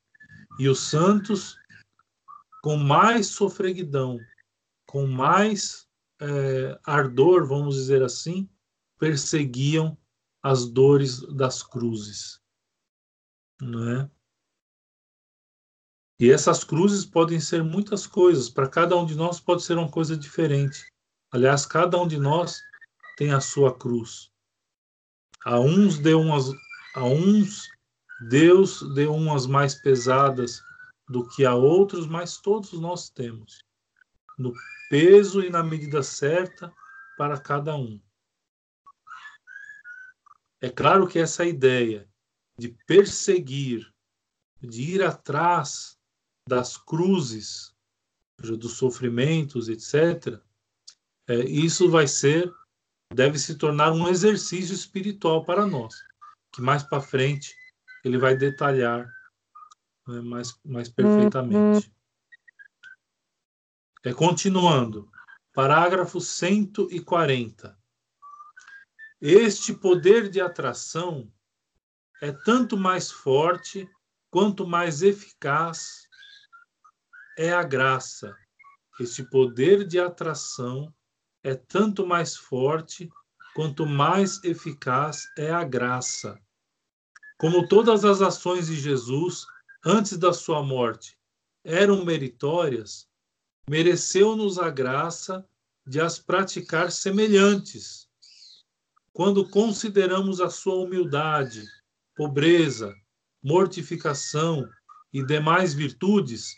e 0.56 0.68
os 0.68 0.78
santos 0.78 1.58
com 2.62 2.76
mais 2.76 3.26
sofreguidão, 3.26 4.16
com 4.86 5.08
mais 5.08 5.88
é, 6.22 6.78
ardor, 6.84 7.44
vamos 7.44 7.74
dizer 7.74 8.04
assim, 8.04 8.48
perseguiam 9.00 9.98
as 10.44 10.64
dores 10.64 11.22
das 11.34 11.60
cruzes. 11.60 12.40
Não 13.60 13.90
é? 13.90 14.13
E 16.18 16.30
essas 16.30 16.62
cruzes 16.62 17.04
podem 17.04 17.40
ser 17.40 17.62
muitas 17.62 18.06
coisas, 18.06 18.48
para 18.48 18.68
cada 18.68 18.96
um 18.96 19.04
de 19.04 19.16
nós 19.16 19.40
pode 19.40 19.62
ser 19.62 19.76
uma 19.76 19.90
coisa 19.90 20.16
diferente. 20.16 20.86
Aliás, 21.32 21.66
cada 21.66 22.00
um 22.00 22.06
de 22.06 22.18
nós 22.18 22.60
tem 23.16 23.32
a 23.32 23.40
sua 23.40 23.76
cruz. 23.76 24.30
A 25.44 25.58
uns 25.58 25.98
deu 25.98 26.20
umas 26.20 26.50
a 26.94 27.04
uns 27.04 27.68
Deus 28.28 28.80
deu 28.94 29.12
umas 29.14 29.46
mais 29.46 29.74
pesadas 29.74 30.62
do 31.08 31.26
que 31.28 31.44
a 31.44 31.54
outros, 31.54 32.06
mas 32.06 32.38
todos 32.38 32.72
nós 32.74 33.10
temos, 33.10 33.58
no 34.38 34.52
peso 34.88 35.42
e 35.42 35.50
na 35.50 35.62
medida 35.62 36.02
certa 36.02 36.72
para 37.18 37.38
cada 37.38 37.76
um. 37.76 38.00
É 40.60 40.70
claro 40.70 41.06
que 41.06 41.18
essa 41.18 41.44
ideia 41.44 42.08
de 42.56 42.68
perseguir, 42.86 43.92
de 44.62 44.94
ir 44.94 45.02
atrás 45.02 45.93
das 46.48 46.76
cruzes, 46.76 47.74
dos 48.38 48.74
sofrimentos, 48.74 49.68
etc., 49.68 50.40
é, 51.26 51.36
isso 51.44 51.90
vai 51.90 52.06
ser, 52.06 52.52
deve 53.12 53.38
se 53.38 53.56
tornar 53.56 53.92
um 53.92 54.08
exercício 54.08 54.74
espiritual 54.74 55.44
para 55.44 55.66
nós, 55.66 55.94
que 56.52 56.60
mais 56.60 56.82
para 56.82 57.00
frente 57.00 57.56
ele 58.04 58.18
vai 58.18 58.36
detalhar 58.36 59.10
né, 60.06 60.20
mais, 60.20 60.58
mais 60.64 60.88
perfeitamente. 60.88 61.90
É, 64.04 64.12
continuando, 64.12 65.10
parágrafo 65.54 66.20
140. 66.20 67.78
Este 69.18 69.72
poder 69.72 70.28
de 70.28 70.42
atração 70.42 71.32
é 72.20 72.30
tanto 72.30 72.76
mais 72.76 73.10
forte 73.10 73.88
quanto 74.30 74.66
mais 74.66 75.00
eficaz 75.02 76.03
é 77.38 77.52
a 77.52 77.62
graça. 77.62 78.36
Este 79.00 79.22
poder 79.24 79.86
de 79.86 79.98
atração 79.98 80.94
é 81.42 81.54
tanto 81.54 82.06
mais 82.06 82.36
forte 82.36 83.10
quanto 83.54 83.86
mais 83.86 84.42
eficaz 84.44 85.24
é 85.36 85.50
a 85.50 85.64
graça. 85.64 86.38
Como 87.38 87.68
todas 87.68 88.04
as 88.04 88.22
ações 88.22 88.68
de 88.68 88.76
Jesus 88.76 89.46
antes 89.84 90.16
da 90.16 90.32
sua 90.32 90.62
morte 90.62 91.18
eram 91.64 92.04
meritórias, 92.04 93.08
mereceu-nos 93.68 94.58
a 94.58 94.70
graça 94.70 95.46
de 95.86 96.00
as 96.00 96.18
praticar 96.18 96.90
semelhantes. 96.90 98.08
Quando 99.12 99.48
consideramos 99.48 100.40
a 100.40 100.50
sua 100.50 100.76
humildade, 100.76 101.64
pobreza, 102.14 102.94
mortificação 103.42 104.68
e 105.12 105.24
demais 105.24 105.74
virtudes, 105.74 106.54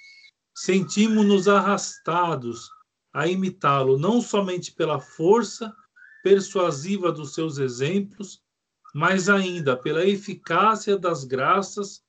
sentimos-nos 0.57 1.49
arrastados 1.49 2.71
a 3.13 3.27
imitá-lo 3.27 3.99
não 3.99 4.23
somente 4.23 4.73
pela 4.73 4.99
força 4.99 5.75
persuasiva 6.23 7.13
dos 7.13 7.35
seus 7.35 7.59
exemplos, 7.59 8.43
mas 8.95 9.29
ainda 9.29 9.77
pela 9.77 10.05
eficácia 10.07 10.99
das 10.99 11.25
graças 11.25 12.03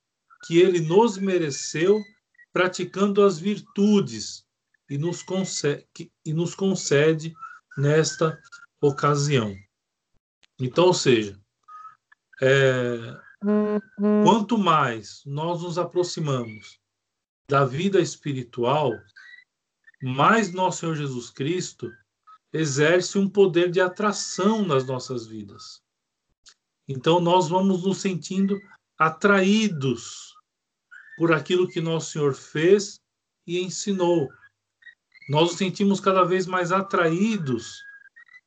que 0.45 0.59
ele 0.59 0.79
nos 0.79 1.17
mereceu 1.17 2.01
praticando 2.53 3.21
as 3.23 3.37
virtudes 3.37 4.45
e 4.89 4.97
nos 4.97 5.21
concede, 5.21 5.85
e 6.25 6.33
nos 6.33 6.55
concede 6.55 7.33
nesta 7.77 8.39
ocasião. 8.81 9.53
Então, 10.59 10.85
ou 10.85 10.93
seja, 10.93 11.37
é, 12.41 13.19
quanto 14.23 14.57
mais 14.57 15.21
nós 15.25 15.61
nos 15.61 15.77
aproximamos 15.77 16.79
da 17.49 17.63
vida 17.63 18.01
espiritual, 18.01 18.91
mais 20.01 20.51
nosso 20.51 20.79
Senhor 20.79 20.95
Jesus 20.95 21.29
Cristo 21.29 21.91
exerce 22.51 23.17
um 23.17 23.29
poder 23.29 23.71
de 23.71 23.79
atração 23.79 24.65
nas 24.65 24.85
nossas 24.85 25.25
vidas. 25.25 25.81
Então, 26.87 27.19
nós 27.19 27.47
vamos 27.47 27.83
nos 27.83 27.99
sentindo 27.99 28.59
atraídos 28.97 30.33
por 31.17 31.31
aquilo 31.33 31.67
que 31.67 31.81
nosso 31.81 32.11
Senhor 32.11 32.33
fez 32.33 32.99
e 33.45 33.59
ensinou. 33.59 34.29
Nós 35.29 35.49
nos 35.49 35.57
sentimos 35.57 35.99
cada 35.99 36.23
vez 36.23 36.45
mais 36.45 36.71
atraídos 36.71 37.81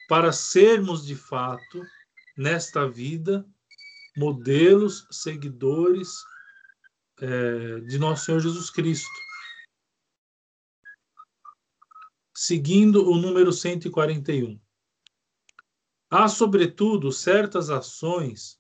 para 0.09 0.33
sermos 0.33 1.07
de 1.07 1.15
fato, 1.15 1.85
nesta 2.37 2.89
vida, 2.89 3.47
modelos, 4.17 5.07
seguidores 5.11 6.25
é, 7.21 7.81
de 7.81 7.99
nosso 7.99 8.25
Senhor 8.25 8.41
Jesus 8.41 8.71
Cristo. 8.71 9.09
Seguindo 12.35 13.09
o 13.11 13.17
número 13.17 13.53
141. 13.53 14.59
Há, 16.11 16.29
sobretudo, 16.29 17.13
certas 17.13 17.71
ações 17.71 18.59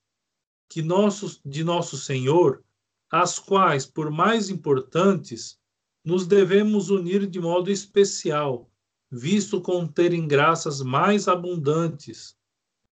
que 0.68 0.82
nossos, 0.82 1.40
de 1.44 1.64
nosso 1.64 1.96
Senhor, 1.96 2.62
as 3.10 3.38
quais, 3.38 3.86
por 3.86 4.10
mais 4.10 4.48
importantes, 4.48 5.58
nos 6.04 6.26
devemos 6.26 6.90
unir 6.90 7.26
de 7.26 7.40
modo 7.40 7.70
especial, 7.70 8.70
visto 9.10 9.60
conterem 9.60 10.28
graças 10.28 10.80
mais 10.80 11.26
abundantes, 11.26 12.36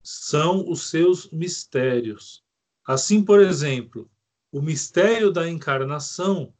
são 0.02 0.68
os 0.68 0.90
seus 0.90 1.30
mistérios. 1.30 2.44
Assim, 2.84 3.24
por 3.24 3.40
exemplo, 3.40 4.10
o 4.52 4.60
mistério 4.60 5.32
da 5.32 5.48
encarnação 5.48 6.52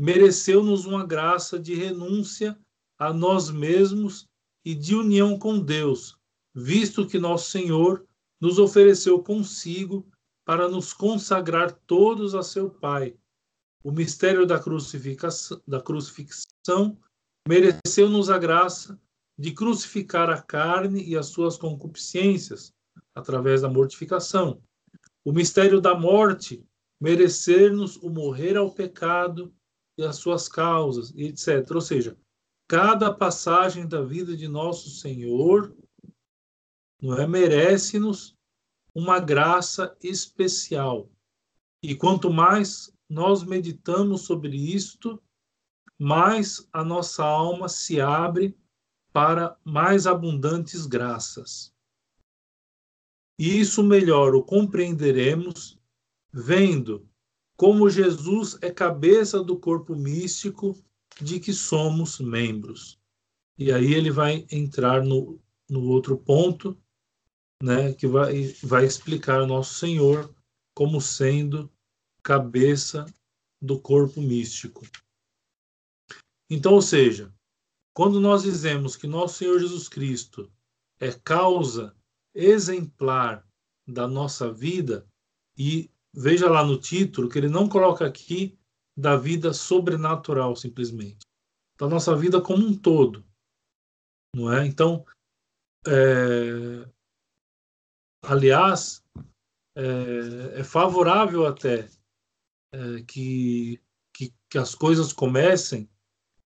mereceu-nos 0.00 0.86
uma 0.86 1.06
graça 1.06 1.58
de 1.58 1.74
renúncia 1.74 2.58
a 2.98 3.12
nós 3.12 3.50
mesmos 3.50 4.26
e 4.64 4.74
de 4.74 4.94
união 4.94 5.38
com 5.38 5.60
Deus, 5.60 6.18
visto 6.54 7.06
que 7.06 7.18
nosso 7.18 7.50
Senhor 7.50 8.06
nos 8.40 8.58
ofereceu 8.58 9.22
consigo 9.22 10.06
para 10.44 10.68
nos 10.68 10.94
consagrar 10.94 11.72
todos 11.86 12.34
a 12.34 12.42
seu 12.42 12.70
Pai. 12.70 13.14
O 13.82 13.92
mistério 13.92 14.46
da 14.46 14.58
crucificação, 14.58 15.60
da 15.68 15.82
crucifixão 15.82 16.98
mereceu-nos 17.46 18.30
a 18.30 18.38
graça 18.38 18.98
de 19.38 19.52
crucificar 19.52 20.30
a 20.30 20.40
carne 20.40 21.04
e 21.04 21.14
as 21.14 21.26
suas 21.26 21.58
concupiscências 21.58 22.72
através 23.14 23.60
da 23.60 23.68
mortificação. 23.68 24.62
O 25.22 25.32
mistério 25.32 25.80
da 25.80 25.94
morte 25.94 26.64
merecer-nos 27.04 27.96
o 27.96 28.08
morrer 28.08 28.56
ao 28.56 28.70
pecado 28.70 29.54
e 29.98 30.02
as 30.02 30.16
suas 30.16 30.48
causas, 30.48 31.12
etc. 31.14 31.70
Ou 31.74 31.80
seja, 31.82 32.16
cada 32.66 33.12
passagem 33.12 33.86
da 33.86 34.02
vida 34.02 34.34
de 34.34 34.48
nosso 34.48 34.88
Senhor 34.88 35.76
não 37.02 37.18
é 37.18 37.26
merece-nos 37.26 38.34
uma 38.94 39.20
graça 39.20 39.94
especial. 40.02 41.10
E 41.82 41.94
quanto 41.94 42.32
mais 42.32 42.90
nós 43.06 43.44
meditamos 43.44 44.22
sobre 44.22 44.56
isto, 44.56 45.22
mais 45.98 46.66
a 46.72 46.82
nossa 46.82 47.22
alma 47.22 47.68
se 47.68 48.00
abre 48.00 48.56
para 49.12 49.58
mais 49.62 50.06
abundantes 50.06 50.86
graças. 50.86 51.70
E 53.38 53.60
isso 53.60 53.82
melhor 53.82 54.34
o 54.34 54.42
compreenderemos 54.42 55.78
vendo 56.36 57.08
como 57.56 57.88
Jesus 57.88 58.58
é 58.60 58.68
cabeça 58.68 59.40
do 59.40 59.56
corpo 59.56 59.94
místico 59.94 60.76
de 61.20 61.38
que 61.38 61.52
somos 61.52 62.18
membros. 62.18 62.98
E 63.56 63.70
aí 63.70 63.94
ele 63.94 64.10
vai 64.10 64.44
entrar 64.50 65.04
no, 65.04 65.40
no 65.70 65.82
outro 65.84 66.18
ponto, 66.18 66.76
né, 67.62 67.92
que 67.94 68.08
vai, 68.08 68.52
vai 68.64 68.84
explicar 68.84 69.46
nosso 69.46 69.74
Senhor 69.74 70.34
como 70.74 71.00
sendo 71.00 71.70
cabeça 72.20 73.06
do 73.62 73.80
corpo 73.80 74.20
místico. 74.20 74.84
Então, 76.50 76.74
ou 76.74 76.82
seja, 76.82 77.32
quando 77.92 78.18
nós 78.18 78.42
dizemos 78.42 78.96
que 78.96 79.06
nosso 79.06 79.38
Senhor 79.38 79.60
Jesus 79.60 79.88
Cristo 79.88 80.50
é 80.98 81.12
causa 81.12 81.96
exemplar 82.34 83.46
da 83.86 84.08
nossa 84.08 84.52
vida, 84.52 85.06
e 85.56 85.90
veja 86.14 86.48
lá 86.48 86.64
no 86.64 86.78
título 86.78 87.28
que 87.28 87.38
ele 87.38 87.48
não 87.48 87.68
coloca 87.68 88.06
aqui 88.06 88.58
da 88.96 89.16
vida 89.16 89.52
sobrenatural 89.52 90.54
simplesmente, 90.54 91.26
da 91.78 91.88
nossa 91.88 92.16
vida 92.16 92.40
como 92.40 92.64
um 92.64 92.76
todo, 92.76 93.24
não 94.34 94.52
é? 94.52 94.66
Então, 94.66 95.04
é, 95.86 96.88
aliás, 98.22 99.02
é, 99.76 100.60
é, 100.60 100.64
favorável 100.64 101.46
até 101.46 101.88
é, 102.72 103.02
que, 103.06 103.80
que, 104.14 104.32
que 104.48 104.58
as 104.58 104.74
coisas 104.74 105.12
comecem 105.12 105.88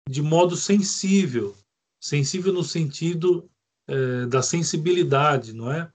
de 0.08 0.22
modo 0.22 0.56
sensível, 0.56 1.56
sensível 2.02 2.52
no 2.52 2.64
sentido 2.64 3.50
é, 3.86 4.26
da 4.26 4.42
sensibilidade, 4.42 5.52
não 5.52 5.70
é? 5.70 5.92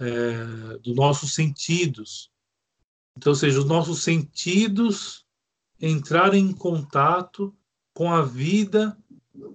é? 0.00 0.78
Dos 0.78 0.94
nossos 0.94 1.34
sentidos. 1.34 2.30
Então, 3.18 3.32
ou 3.32 3.36
seja, 3.36 3.58
os 3.58 3.64
nossos 3.64 4.04
sentidos 4.04 5.26
entrarem 5.80 6.50
em 6.50 6.52
contato 6.52 7.52
com 7.92 8.12
a 8.12 8.22
vida 8.22 8.96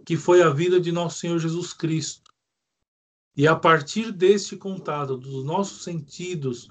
que 0.06 0.18
foi 0.18 0.42
a 0.42 0.50
vida 0.50 0.82
de 0.82 0.92
nosso 0.92 1.20
Senhor 1.20 1.40
Jesus 1.40 1.72
Cristo. 1.72 2.30
E 3.38 3.48
a 3.48 3.56
partir 3.56 4.12
deste 4.12 4.58
contato 4.58 5.16
dos 5.16 5.46
nossos 5.46 5.82
sentidos 5.82 6.68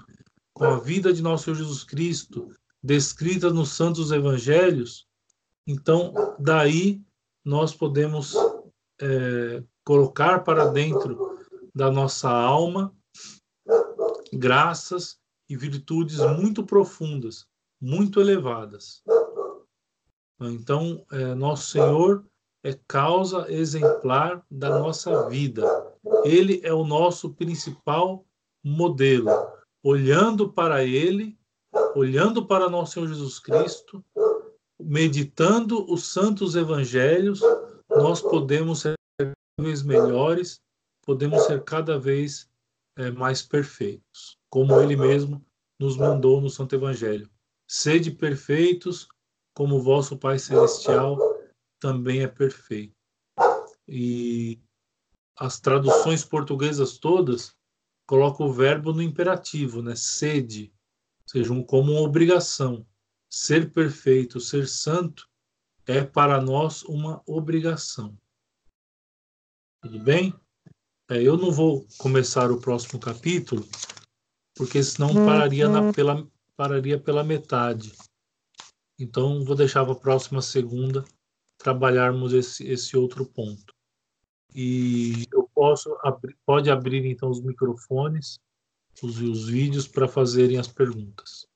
com 0.52 0.64
a 0.64 0.78
vida 0.78 1.14
de 1.14 1.22
nosso 1.22 1.44
Senhor 1.44 1.56
Jesus 1.56 1.82
Cristo, 1.82 2.54
descrita 2.82 3.50
nos 3.50 3.70
santos 3.70 4.12
evangelhos, 4.12 5.06
então 5.66 6.12
daí 6.38 7.00
nós 7.42 7.74
podemos 7.74 8.36
é, 9.00 9.64
colocar 9.82 10.40
para 10.40 10.66
dentro 10.66 11.38
da 11.74 11.90
nossa 11.90 12.30
alma 12.30 12.94
graças 14.30 15.21
e 15.52 15.56
virtudes 15.56 16.18
muito 16.38 16.64
profundas, 16.64 17.46
muito 17.78 18.22
elevadas. 18.22 19.02
Então, 20.40 21.04
é, 21.12 21.34
nosso 21.34 21.70
Senhor 21.70 22.24
é 22.64 22.78
causa 22.88 23.52
exemplar 23.52 24.42
da 24.50 24.70
nossa 24.78 25.28
vida. 25.28 25.62
Ele 26.24 26.62
é 26.64 26.72
o 26.72 26.86
nosso 26.86 27.34
principal 27.34 28.24
modelo. 28.64 29.28
Olhando 29.84 30.50
para 30.50 30.82
Ele, 30.82 31.38
olhando 31.94 32.46
para 32.46 32.70
nosso 32.70 32.94
Senhor 32.94 33.08
Jesus 33.08 33.38
Cristo, 33.38 34.02
meditando 34.80 35.84
os 35.92 36.06
santos 36.06 36.56
evangelhos, 36.56 37.42
nós 37.90 38.22
podemos 38.22 38.80
ser 38.80 38.94
cada 39.18 39.34
vez 39.60 39.82
melhores, 39.82 40.62
podemos 41.04 41.42
ser 41.42 41.62
cada 41.62 41.98
vez 41.98 42.48
é, 42.96 43.10
mais 43.10 43.42
perfeitos, 43.42 44.38
como 44.50 44.80
Ele 44.80 44.96
mesmo 44.96 45.44
nos 45.78 45.96
mandou 45.96 46.40
no 46.40 46.50
Santo 46.50 46.74
Evangelho. 46.74 47.28
Sede 47.66 48.10
perfeitos, 48.10 49.08
como 49.54 49.76
o 49.76 49.82
vosso 49.82 50.16
Pai 50.16 50.38
Celestial 50.38 51.18
também 51.80 52.22
é 52.22 52.28
perfeito. 52.28 52.94
E 53.88 54.60
as 55.36 55.58
traduções 55.58 56.24
portuguesas 56.24 56.98
todas 56.98 57.56
colocam 58.06 58.46
o 58.46 58.52
verbo 58.52 58.92
no 58.92 59.02
imperativo, 59.02 59.82
né? 59.82 59.96
Sede, 59.96 60.72
ou 61.22 61.28
seja, 61.28 61.52
um, 61.52 61.62
como 61.62 61.92
uma 61.92 62.00
obrigação. 62.02 62.86
Ser 63.28 63.72
perfeito, 63.72 64.38
ser 64.38 64.68
santo 64.68 65.28
é 65.86 66.04
para 66.04 66.40
nós 66.40 66.82
uma 66.84 67.22
obrigação. 67.26 68.16
Tudo 69.82 69.98
bem? 69.98 70.32
É, 71.10 71.20
eu 71.22 71.36
não 71.36 71.50
vou 71.50 71.86
começar 71.98 72.50
o 72.50 72.60
próximo 72.60 72.98
capítulo, 72.98 73.66
porque 74.54 74.82
senão 74.82 75.08
uhum. 75.08 75.26
pararia, 75.26 75.68
na, 75.68 75.92
pela, 75.92 76.26
pararia 76.56 76.98
pela 76.98 77.24
metade. 77.24 77.92
Então, 78.98 79.44
vou 79.44 79.56
deixar 79.56 79.84
para 79.84 79.94
a 79.94 79.98
próxima 79.98 80.40
segunda 80.40 81.04
trabalharmos 81.58 82.32
esse, 82.32 82.66
esse 82.66 82.96
outro 82.96 83.24
ponto. 83.24 83.74
E 84.54 85.26
eu 85.32 85.48
posso 85.54 85.96
abrir, 86.02 86.36
pode 86.44 86.70
abrir 86.70 87.06
então 87.06 87.30
os 87.30 87.40
microfones, 87.40 88.38
os, 89.02 89.20
os 89.20 89.48
vídeos 89.48 89.88
para 89.88 90.06
fazerem 90.06 90.58
as 90.58 90.68
perguntas. 90.68 91.46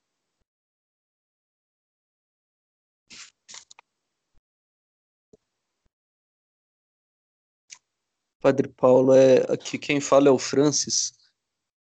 Padre 8.40 8.68
Paulo, 8.68 9.14
é, 9.14 9.38
aqui 9.52 9.78
quem 9.78 10.00
fala 10.00 10.28
é 10.28 10.30
o 10.30 10.38
Francis. 10.38 11.12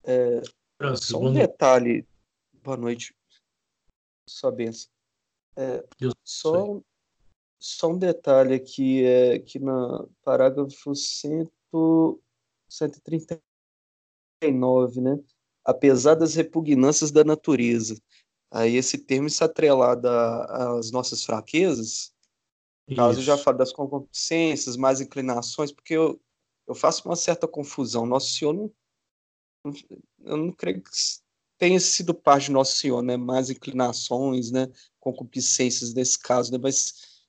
É, 0.04 0.40
Francis, 0.78 1.08
só 1.08 1.18
um 1.18 1.32
detalhe. 1.32 2.06
Boa 2.62 2.76
noite. 2.76 3.14
Sua 4.28 4.50
benção. 4.50 4.90
É, 5.56 5.84
só, 6.24 6.80
só 7.60 7.88
um 7.88 7.98
detalhe 7.98 8.54
aqui, 8.54 9.04
é 9.04 9.38
que 9.38 9.58
na 9.58 10.06
parágrafo 10.22 10.94
100, 10.94 11.48
139, 12.68 15.00
né? 15.00 15.18
Apesar 15.64 16.14
das 16.14 16.34
repugnâncias 16.34 17.10
da 17.10 17.24
natureza. 17.24 18.00
Aí 18.50 18.76
esse 18.76 18.98
termo 18.98 19.26
está 19.26 19.46
atrelado 19.46 20.08
a- 20.08 20.78
às 20.78 20.90
nossas 20.90 21.24
fraquezas, 21.24 22.14
caso 22.94 23.18
eu 23.18 23.22
já 23.24 23.36
fale 23.36 23.58
das 23.58 23.72
concupiscências, 23.72 24.76
mais 24.76 25.00
inclinações, 25.00 25.72
porque 25.72 25.94
eu, 25.94 26.20
eu 26.66 26.74
faço 26.74 27.06
uma 27.08 27.16
certa 27.16 27.46
confusão. 27.46 28.06
Nosso 28.06 28.34
Senhor 28.34 28.52
não, 28.52 28.72
eu 30.20 30.36
não 30.36 30.52
creio 30.52 30.82
que 30.82 30.90
tenha 31.58 31.78
sido 31.80 32.14
parte 32.14 32.46
de 32.46 32.52
Nosso 32.52 32.76
Senhor, 32.76 33.02
né? 33.02 33.16
Mais 33.16 33.50
inclinações, 33.50 34.50
né? 34.50 34.66
Concupiscências 34.98 35.94
nesse 35.94 36.18
caso, 36.18 36.52
né? 36.52 36.58
Mas 36.58 37.24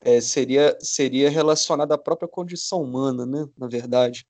é, 0.00 0.20
seria 0.20 0.76
seria 0.80 1.30
relacionado 1.30 1.92
à 1.92 1.98
própria 1.98 2.28
condição 2.28 2.82
humana, 2.82 3.26
né? 3.26 3.48
Na 3.56 3.66
verdade, 3.68 4.26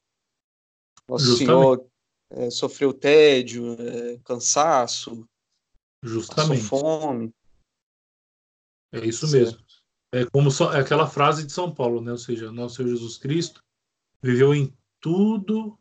Nosso 1.09 1.25
Justamente. 1.25 1.47
Senhor 1.47 1.91
é, 2.31 2.51
sofreu 2.51 2.93
tédio, 2.93 3.77
é, 3.81 4.19
cansaço, 4.25 5.29
passou 6.03 6.09
Justamente. 6.09 6.63
fome. 6.63 7.35
É 8.93 9.05
isso 9.05 9.27
Certo. 9.27 9.57
mesmo. 9.57 9.67
É 10.13 10.25
como 10.27 10.51
só- 10.51 10.73
é 10.73 10.81
aquela 10.81 11.07
frase 11.07 11.45
de 11.45 11.53
São 11.53 11.73
Paulo, 11.73 12.01
né? 12.01 12.13
Ou 12.13 12.19
seja, 12.19 12.51
nosso 12.51 12.77
Senhor 12.77 12.89
Jesus 12.89 13.19
Cristo 13.19 13.63
viveu 14.23 14.55
em 14.55 14.73
tudo 15.01 15.79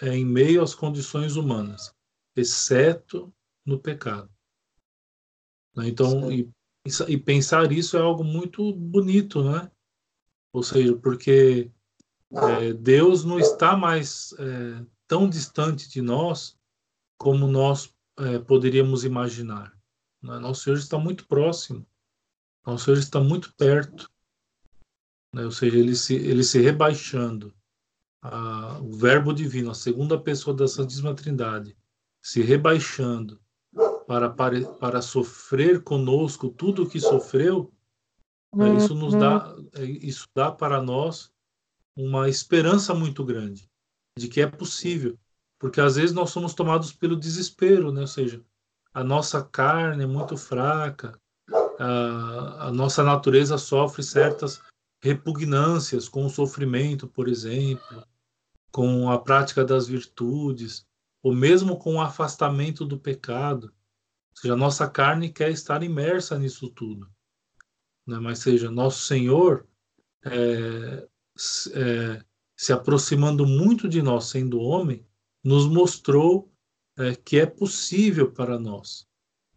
é, 0.00 0.16
em 0.16 0.24
meio 0.24 0.62
às 0.62 0.74
condições 0.74 1.36
humanas, 1.36 1.94
exceto 2.34 3.32
no 3.64 3.78
pecado. 3.78 4.30
Né? 5.76 5.88
Então, 5.88 6.30
e, 6.32 6.50
e 7.08 7.18
pensar 7.18 7.70
isso 7.72 7.96
é 7.96 8.00
algo 8.00 8.24
muito 8.24 8.72
bonito, 8.72 9.42
né? 9.44 9.70
Ou 10.52 10.62
seja, 10.62 10.96
porque 10.96 11.70
é, 12.32 12.72
Deus 12.72 13.24
não 13.24 13.38
está 13.38 13.76
mais 13.76 14.32
é, 14.38 14.84
tão 15.06 15.28
distante 15.28 15.88
de 15.88 16.00
nós 16.00 16.58
como 17.18 17.46
nós 17.46 17.94
é, 18.18 18.38
poderíamos 18.38 19.04
imaginar. 19.04 19.76
né? 20.22 20.38
Nosso 20.38 20.64
Senhor 20.64 20.78
está 20.78 20.98
muito 20.98 21.26
próximo. 21.26 21.86
Nosso 22.66 22.86
Senhor 22.86 22.98
está 22.98 23.20
muito 23.20 23.54
perto. 23.54 24.10
Né? 25.32 25.44
Ou 25.44 25.50
seja, 25.50 25.76
ele 25.78 25.94
se, 25.94 26.14
ele 26.14 26.42
se 26.44 26.58
rebaixando. 26.60 27.54
A- 28.22 28.78
o 28.82 28.92
Verbo 28.92 29.32
Divino, 29.32 29.70
a 29.70 29.74
segunda 29.74 30.18
pessoa 30.20 30.54
da 30.54 30.68
Santíssima 30.68 31.14
Trindade, 31.14 31.76
se 32.22 32.42
rebaixando 32.42 33.40
para, 34.06 34.28
para, 34.28 34.60
para 34.74 35.00
sofrer 35.00 35.82
conosco 35.82 36.50
tudo 36.50 36.82
o 36.82 36.88
que 36.88 37.00
sofreu, 37.00 37.72
né? 38.54 38.74
isso 38.74 38.94
nos 38.94 39.14
dá, 39.16 39.56
é, 39.74 39.84
isso 39.84 40.28
dá 40.34 40.50
para 40.52 40.82
nós 40.82 41.32
uma 41.96 42.28
esperança 42.28 42.94
muito 42.94 43.24
grande 43.24 43.70
de 44.18 44.28
que 44.28 44.40
é 44.40 44.46
possível, 44.46 45.18
porque 45.58 45.80
às 45.80 45.96
vezes 45.96 46.12
nós 46.12 46.30
somos 46.30 46.52
tomados 46.52 46.92
pelo 46.92 47.16
desespero, 47.16 47.92
né? 47.92 48.02
Ou 48.02 48.06
seja, 48.06 48.42
a 48.92 49.04
nossa 49.04 49.42
carne 49.42 50.02
é 50.04 50.06
muito 50.06 50.36
fraca, 50.36 51.18
a, 51.78 52.66
a 52.66 52.72
nossa 52.72 53.02
natureza 53.02 53.56
sofre 53.56 54.02
certas 54.02 54.60
repugnâncias 55.02 56.08
com 56.08 56.26
o 56.26 56.30
sofrimento, 56.30 57.08
por 57.08 57.28
exemplo, 57.28 58.06
com 58.70 59.10
a 59.10 59.18
prática 59.18 59.64
das 59.64 59.88
virtudes, 59.88 60.86
ou 61.22 61.34
mesmo 61.34 61.78
com 61.78 61.94
o 61.94 62.00
afastamento 62.00 62.84
do 62.84 62.98
pecado. 62.98 63.66
Ou 64.30 64.36
seja, 64.36 64.54
a 64.54 64.56
nossa 64.56 64.88
carne 64.88 65.30
quer 65.30 65.50
estar 65.50 65.82
imersa 65.82 66.38
nisso 66.38 66.68
tudo. 66.70 67.10
Né? 68.06 68.18
Mas 68.18 68.40
seja, 68.40 68.70
nosso 68.70 69.04
Senhor 69.06 69.66
é, 70.24 71.08
é, 71.74 72.24
se 72.56 72.72
aproximando 72.72 73.46
muito 73.46 73.88
de 73.88 74.02
nós, 74.02 74.26
sendo 74.26 74.60
homem, 74.60 75.06
nos 75.42 75.66
mostrou 75.66 76.52
é, 76.98 77.14
que 77.14 77.38
é 77.38 77.46
possível 77.46 78.30
para 78.30 78.58
nós. 78.58 79.06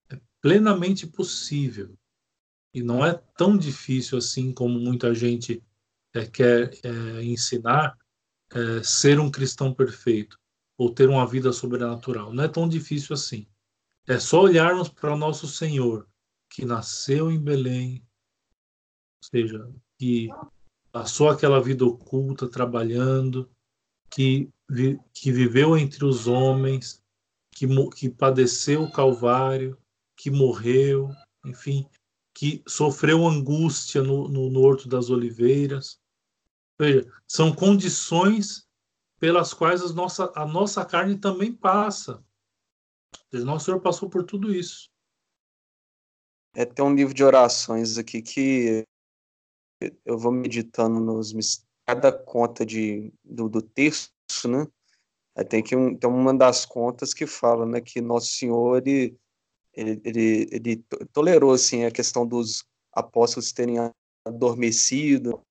É 0.10 0.20
plenamente 0.42 1.06
possível. 1.06 1.98
E 2.74 2.82
não 2.82 3.06
é 3.06 3.14
tão 3.38 3.58
difícil 3.58 4.18
assim 4.18 4.52
como 4.52 4.80
muita 4.80 5.14
gente 5.14 5.64
é, 6.14 6.26
quer 6.26 6.72
é, 6.84 7.24
ensinar 7.24 7.98
é, 8.52 8.84
ser 8.84 9.20
um 9.20 9.30
cristão 9.30 9.74
perfeito 9.74 10.40
ou 10.78 10.94
ter 10.94 11.08
uma 11.10 11.26
vida 11.28 11.54
sobrenatural. 11.54 12.34
Não 12.34 12.44
é 12.44 12.48
tão 12.48 12.68
difícil 12.68 13.14
assim. 13.14 13.48
É 14.08 14.20
só 14.20 14.42
olharmos 14.42 14.90
para 14.90 15.14
o 15.14 15.18
nosso 15.18 15.48
Senhor, 15.48 16.08
que 16.50 16.66
nasceu 16.66 17.32
em 17.32 17.40
Belém, 17.40 18.06
ou 19.22 19.30
seja, 19.30 19.72
que 19.98 20.30
passou 20.92 21.30
aquela 21.30 21.62
vida 21.62 21.86
oculta 21.86 22.50
trabalhando, 22.50 23.50
que, 24.10 24.50
vi, 24.70 25.00
que 25.14 25.32
viveu 25.32 25.78
entre 25.78 26.06
os 26.06 26.28
homens, 26.28 27.02
que, 27.52 27.66
que 27.92 28.10
padeceu 28.10 28.84
o 28.84 28.92
Calvário, 28.92 29.78
que 30.16 30.30
morreu, 30.30 31.10
enfim, 31.46 31.88
que 32.34 32.64
sofreu 32.68 33.28
angústia 33.28 34.02
no, 34.02 34.28
no, 34.28 34.50
no 34.50 34.62
Horto 34.62 34.88
das 34.88 35.10
Oliveiras. 35.10 36.00
Veja, 36.80 37.08
são 37.28 37.54
condições 37.54 38.68
pelas 39.20 39.54
quais 39.54 39.82
as 39.82 39.94
nossa, 39.94 40.32
a 40.36 40.46
nossa 40.46 40.84
carne 40.84 41.18
também 41.18 41.54
passa. 41.54 42.24
Nosso 43.32 43.66
Senhor 43.66 43.80
passou 43.80 44.10
por 44.10 44.24
tudo 44.24 44.54
isso. 44.54 44.90
É, 46.56 46.66
tem 46.66 46.84
um 46.84 46.94
livro 46.94 47.14
de 47.14 47.24
orações 47.24 47.98
aqui 47.98 48.22
que 48.22 48.86
eu 50.06 50.18
vou 50.18 50.32
meditando 50.32 51.00
nos 51.00 51.34
cada 51.86 52.12
conta 52.12 52.66
de, 52.66 53.14
do, 53.24 53.50
do 53.50 53.62
texto, 53.62 54.14
né? 54.48 54.68
Tem 55.50 55.64
que 55.64 55.76
tem 55.98 56.10
uma 56.10 56.34
das 56.34 56.66
contas 56.66 57.14
que 57.14 57.26
fala, 57.26 57.66
né, 57.66 57.82
que 57.82 58.00
Nosso 58.00 58.28
Senhor 58.28 58.78
ele, 58.78 59.18
ele, 59.74 60.02
ele, 60.04 60.50
ele 60.52 60.76
to- 60.78 61.06
tolerou 61.12 61.52
assim 61.52 61.86
a 61.86 61.92
questão 61.92 62.26
dos 62.28 62.64
apóstolos 62.92 63.52
terem 63.52 63.78
adormecido, 64.26 65.42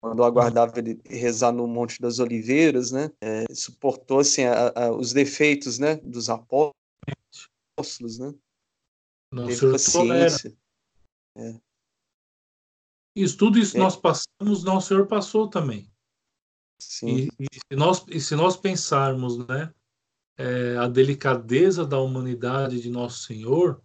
quando 0.00 0.22
aguardava 0.24 0.78
ele 0.78 1.00
rezar 1.06 1.52
no 1.52 1.66
Monte 1.66 2.00
das 2.00 2.18
Oliveiras, 2.18 2.90
né? 2.90 3.10
É, 3.22 3.44
suportou 3.54 4.18
assim 4.20 4.44
a- 4.44 4.72
a- 4.74 4.92
os 4.92 5.12
defeitos, 5.12 5.78
né, 5.78 5.96
dos 5.96 6.28
apóstolos, 6.28 6.74
né? 8.18 8.34
Teve 9.46 9.72
paciência. 9.72 10.56
Isso, 13.16 13.36
tudo 13.36 13.58
isso 13.58 13.76
É. 13.76 13.80
nós 13.80 13.96
passamos, 13.96 14.64
Nosso 14.64 14.88
Senhor 14.88 15.06
passou 15.06 15.48
também. 15.48 15.90
Sim, 16.80 17.28
E, 17.38 17.46
e 17.46 17.54
se 17.54 17.76
nós, 17.76 18.04
e 18.08 18.20
se 18.20 18.34
nós 18.34 18.56
pensarmos 18.56 19.38
né, 19.46 19.72
é, 20.36 20.76
a 20.76 20.88
delicadeza 20.88 21.86
da 21.86 21.98
humanidade 21.98 22.80
de 22.80 22.90
Nosso 22.90 23.20
Senhor, 23.24 23.82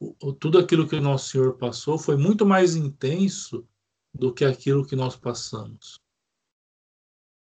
o- 0.00 0.14
o- 0.22 0.32
tudo 0.32 0.58
aquilo 0.58 0.88
que 0.88 0.98
Nosso 1.00 1.30
Senhor 1.30 1.56
passou 1.56 1.98
foi 1.98 2.16
muito 2.16 2.44
mais 2.46 2.74
intenso 2.74 3.66
do 4.14 4.32
que 4.32 4.44
aquilo 4.44 4.86
que 4.86 4.96
nós 4.96 5.16
passamos. 5.16 6.00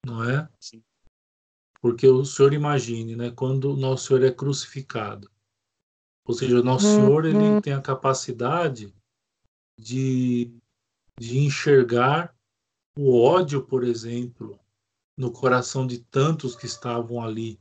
Não 0.05 0.23
é? 0.23 0.49
Sim. 0.61 0.83
Porque 1.81 2.07
o 2.07 2.25
Senhor 2.25 2.53
imagine, 2.53 3.17
né, 3.17 3.31
quando 3.31 3.73
o 3.73 3.77
Nosso 3.77 4.07
Senhor 4.09 4.23
é 4.25 4.31
crucificado. 4.31 5.31
Ou 6.27 6.35
seja, 6.35 6.59
o 6.61 6.63
Nosso 6.63 6.87
Senhor 6.97 7.25
ele 7.27 7.61
tem 7.61 7.73
a 7.75 7.83
capacidade 7.83 8.95
de, 9.79 10.51
de 11.19 11.39
enxergar 11.39 12.35
o 12.97 13.21
ódio, 13.21 13.63
por 13.67 13.85
exemplo, 13.85 14.59
no 15.19 15.31
coração 15.31 15.87
de 15.87 15.99
tantos 15.99 16.57
que 16.57 16.65
estavam 16.65 17.23
ali, 17.23 17.61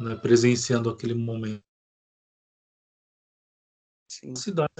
né, 0.00 0.16
presenciando 0.16 0.90
aquele 0.90 1.14
momento. 1.14 1.62
sim. 4.08 4.34
Cidade. 4.34 4.70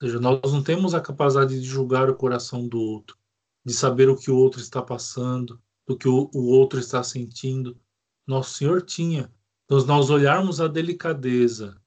Ou 0.00 0.08
seja, 0.08 0.20
nós 0.20 0.52
não 0.52 0.62
temos 0.62 0.94
a 0.94 1.00
capacidade 1.00 1.58
de 1.60 1.66
julgar 1.66 2.10
o 2.10 2.16
coração 2.16 2.68
do 2.68 2.78
outro, 2.78 3.16
de 3.64 3.72
saber 3.72 4.08
o 4.08 4.16
que 4.16 4.30
o 4.30 4.36
outro 4.36 4.60
está 4.60 4.82
passando, 4.82 5.60
do 5.86 5.96
que 5.96 6.08
o, 6.08 6.30
o 6.34 6.46
outro 6.48 6.78
está 6.78 7.02
sentindo. 7.02 7.78
Nosso 8.26 8.54
Senhor 8.54 8.82
tinha. 8.82 9.32
Então, 9.64 9.80
se 9.80 9.86
nós 9.86 10.10
olharmos 10.10 10.60
a 10.60 10.68
delicadeza 10.68 11.80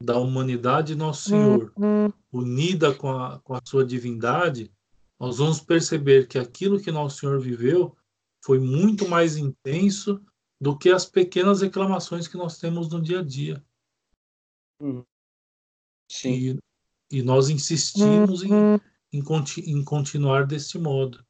da 0.00 0.18
humanidade 0.18 0.88
de 0.88 0.94
Nosso 0.98 1.30
Senhor, 1.30 1.72
unida 2.30 2.94
com 2.94 3.10
a, 3.10 3.38
com 3.40 3.54
a 3.54 3.60
sua 3.64 3.84
divindade, 3.84 4.70
nós 5.18 5.38
vamos 5.38 5.60
perceber 5.60 6.26
que 6.26 6.38
aquilo 6.38 6.80
que 6.80 6.92
Nosso 6.92 7.18
Senhor 7.18 7.40
viveu 7.40 7.96
foi 8.44 8.58
muito 8.58 9.08
mais 9.08 9.36
intenso 9.36 10.20
do 10.64 10.78
que 10.78 10.88
as 10.88 11.04
pequenas 11.04 11.60
reclamações 11.60 12.26
que 12.26 12.38
nós 12.38 12.56
temos 12.58 12.88
no 12.88 13.02
dia 13.02 13.18
a 13.18 13.22
dia. 13.22 13.62
Sim. 16.10 16.30
E, 16.30 17.18
e 17.18 17.22
nós 17.22 17.50
insistimos 17.50 18.42
em, 18.42 18.50
em, 19.12 19.22
conti 19.22 19.60
em 19.60 19.84
continuar 19.84 20.46
desse 20.46 20.78
modo, 20.78 21.22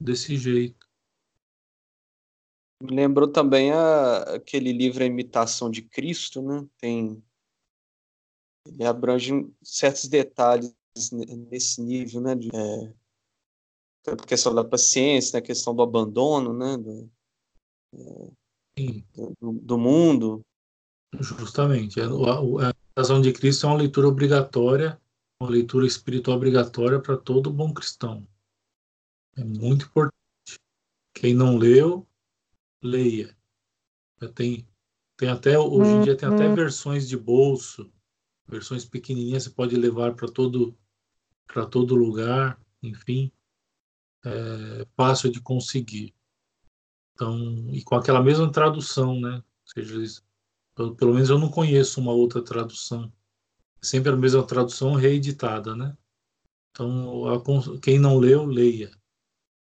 desse 0.00 0.38
jeito. 0.38 0.88
Me 2.82 2.96
lembrou 2.96 3.30
também 3.30 3.72
a, 3.72 4.36
aquele 4.36 4.72
livro 4.72 5.02
A 5.02 5.06
Imitação 5.06 5.70
de 5.70 5.82
Cristo, 5.82 6.40
né? 6.40 6.66
Tem 6.78 7.22
ele 8.64 8.86
abrange 8.86 9.32
certos 9.62 10.08
detalhes 10.08 10.74
nesse 11.50 11.82
nível, 11.82 12.22
né? 12.22 12.34
De, 12.34 12.48
é, 12.54 12.94
a 14.12 14.16
questão 14.16 14.54
da 14.54 14.64
paciência, 14.64 15.36
né? 15.36 15.44
a 15.44 15.46
questão 15.46 15.74
do 15.74 15.82
abandono, 15.82 16.54
né? 16.54 16.78
Do, 16.78 17.10
é, 17.92 18.37
do, 19.14 19.52
do, 19.52 19.78
mundo. 19.78 20.44
Justamente. 21.20 22.00
A, 22.00 22.06
a, 22.06 22.70
a 22.70 22.74
razão 22.96 23.20
de 23.20 23.32
Cristo 23.32 23.66
é 23.66 23.68
uma 23.68 23.78
leitura 23.78 24.08
obrigatória, 24.08 25.00
uma 25.40 25.50
leitura 25.50 25.86
espiritual 25.86 26.36
obrigatória 26.36 27.00
para 27.00 27.16
todo 27.16 27.52
bom 27.52 27.72
cristão. 27.72 28.26
É 29.36 29.44
muito 29.44 29.86
importante. 29.86 30.14
Quem 31.14 31.34
não 31.34 31.56
leu, 31.56 32.06
leia. 32.82 33.36
Tem, 34.34 34.66
tem 35.16 35.28
até, 35.28 35.58
hoje 35.58 35.90
em 35.90 36.02
dia 36.02 36.16
tem 36.16 36.28
até 36.28 36.48
uhum. 36.48 36.54
versões 36.54 37.08
de 37.08 37.16
bolso, 37.16 37.90
versões 38.46 38.84
pequenininhas, 38.84 39.44
você 39.44 39.50
pode 39.50 39.76
levar 39.76 40.14
para 40.14 40.28
todo, 40.28 40.76
para 41.46 41.66
todo 41.66 41.94
lugar, 41.94 42.60
enfim, 42.82 43.30
é 44.24 44.86
fácil 44.96 45.30
de 45.30 45.40
conseguir. 45.40 46.14
Então, 47.18 47.68
e 47.72 47.82
com 47.82 47.96
aquela 47.96 48.22
mesma 48.22 48.50
tradução, 48.52 49.20
né? 49.20 49.42
Ou 49.42 49.84
seja, 49.84 50.22
pelo, 50.72 50.94
pelo 50.94 51.14
menos 51.14 51.28
eu 51.28 51.36
não 51.36 51.50
conheço 51.50 52.00
uma 52.00 52.12
outra 52.12 52.40
tradução. 52.40 53.12
Sempre 53.82 54.12
a 54.12 54.16
mesma 54.16 54.46
tradução 54.46 54.94
reeditada, 54.94 55.74
né? 55.74 55.98
Então, 56.70 57.26
a, 57.26 57.42
quem 57.82 57.98
não 57.98 58.18
leu, 58.18 58.44
leia. 58.46 58.96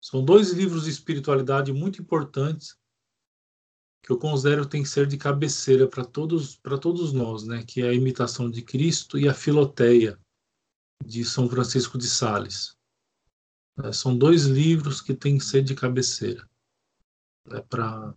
São 0.03 0.25
dois 0.25 0.51
livros 0.51 0.85
de 0.85 0.91
espiritualidade 0.91 1.73
muito 1.73 2.03
importantes 2.03 2.77
que 4.03 4.11
eu 4.11 4.19
considero 4.19 4.67
tem 4.67 4.83
que 4.83 4.89
ser 4.89 5.07
de 5.07 5.17
cabeceira 5.17 5.89
para 5.89 6.05
todos 6.05 6.57
para 6.57 6.79
todos 6.79 7.13
nós, 7.13 7.45
né? 7.45 7.65
Que 7.65 7.83
é 7.83 7.89
a 7.89 7.95
imitação 7.95 8.51
de 8.51 8.63
Cristo 8.63 9.17
e 9.19 9.29
a 9.29 9.35
Filoteia 9.35 10.19
de 11.05 11.25
São 11.25 11.49
Francisco 11.49 11.97
de 11.97 12.09
Sales. 12.09 12.77
É, 13.85 13.93
são 13.93 14.17
dois 14.17 14.47
livros 14.47 15.01
que 15.01 15.15
têm 15.15 15.39
que 15.39 15.45
ser 15.45 15.63
de 15.63 15.77
cabeceira. 15.77 16.49
É 17.53 17.61
para 17.61 18.15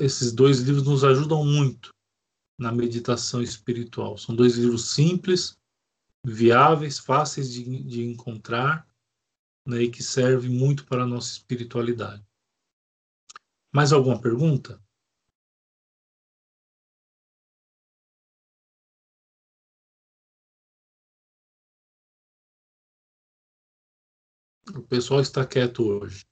esses 0.00 0.32
dois 0.32 0.60
livros 0.60 0.86
nos 0.86 1.04
ajudam 1.04 1.44
muito 1.44 1.94
na 2.58 2.72
meditação 2.72 3.42
espiritual. 3.42 4.18
São 4.18 4.34
dois 4.34 4.56
livros 4.56 4.90
simples, 4.90 5.58
viáveis, 6.24 6.98
fáceis 6.98 7.52
de, 7.52 7.82
de 7.84 8.04
encontrar 8.04 8.86
né, 9.66 9.82
e 9.82 9.90
que 9.90 10.02
servem 10.02 10.50
muito 10.50 10.84
para 10.86 11.04
a 11.04 11.06
nossa 11.06 11.32
espiritualidade. 11.32 12.26
Mais 13.72 13.92
alguma 13.92 14.20
pergunta? 14.20 14.82
O 24.74 24.82
pessoal 24.82 25.20
está 25.20 25.46
quieto 25.46 25.82
hoje. 25.82 26.26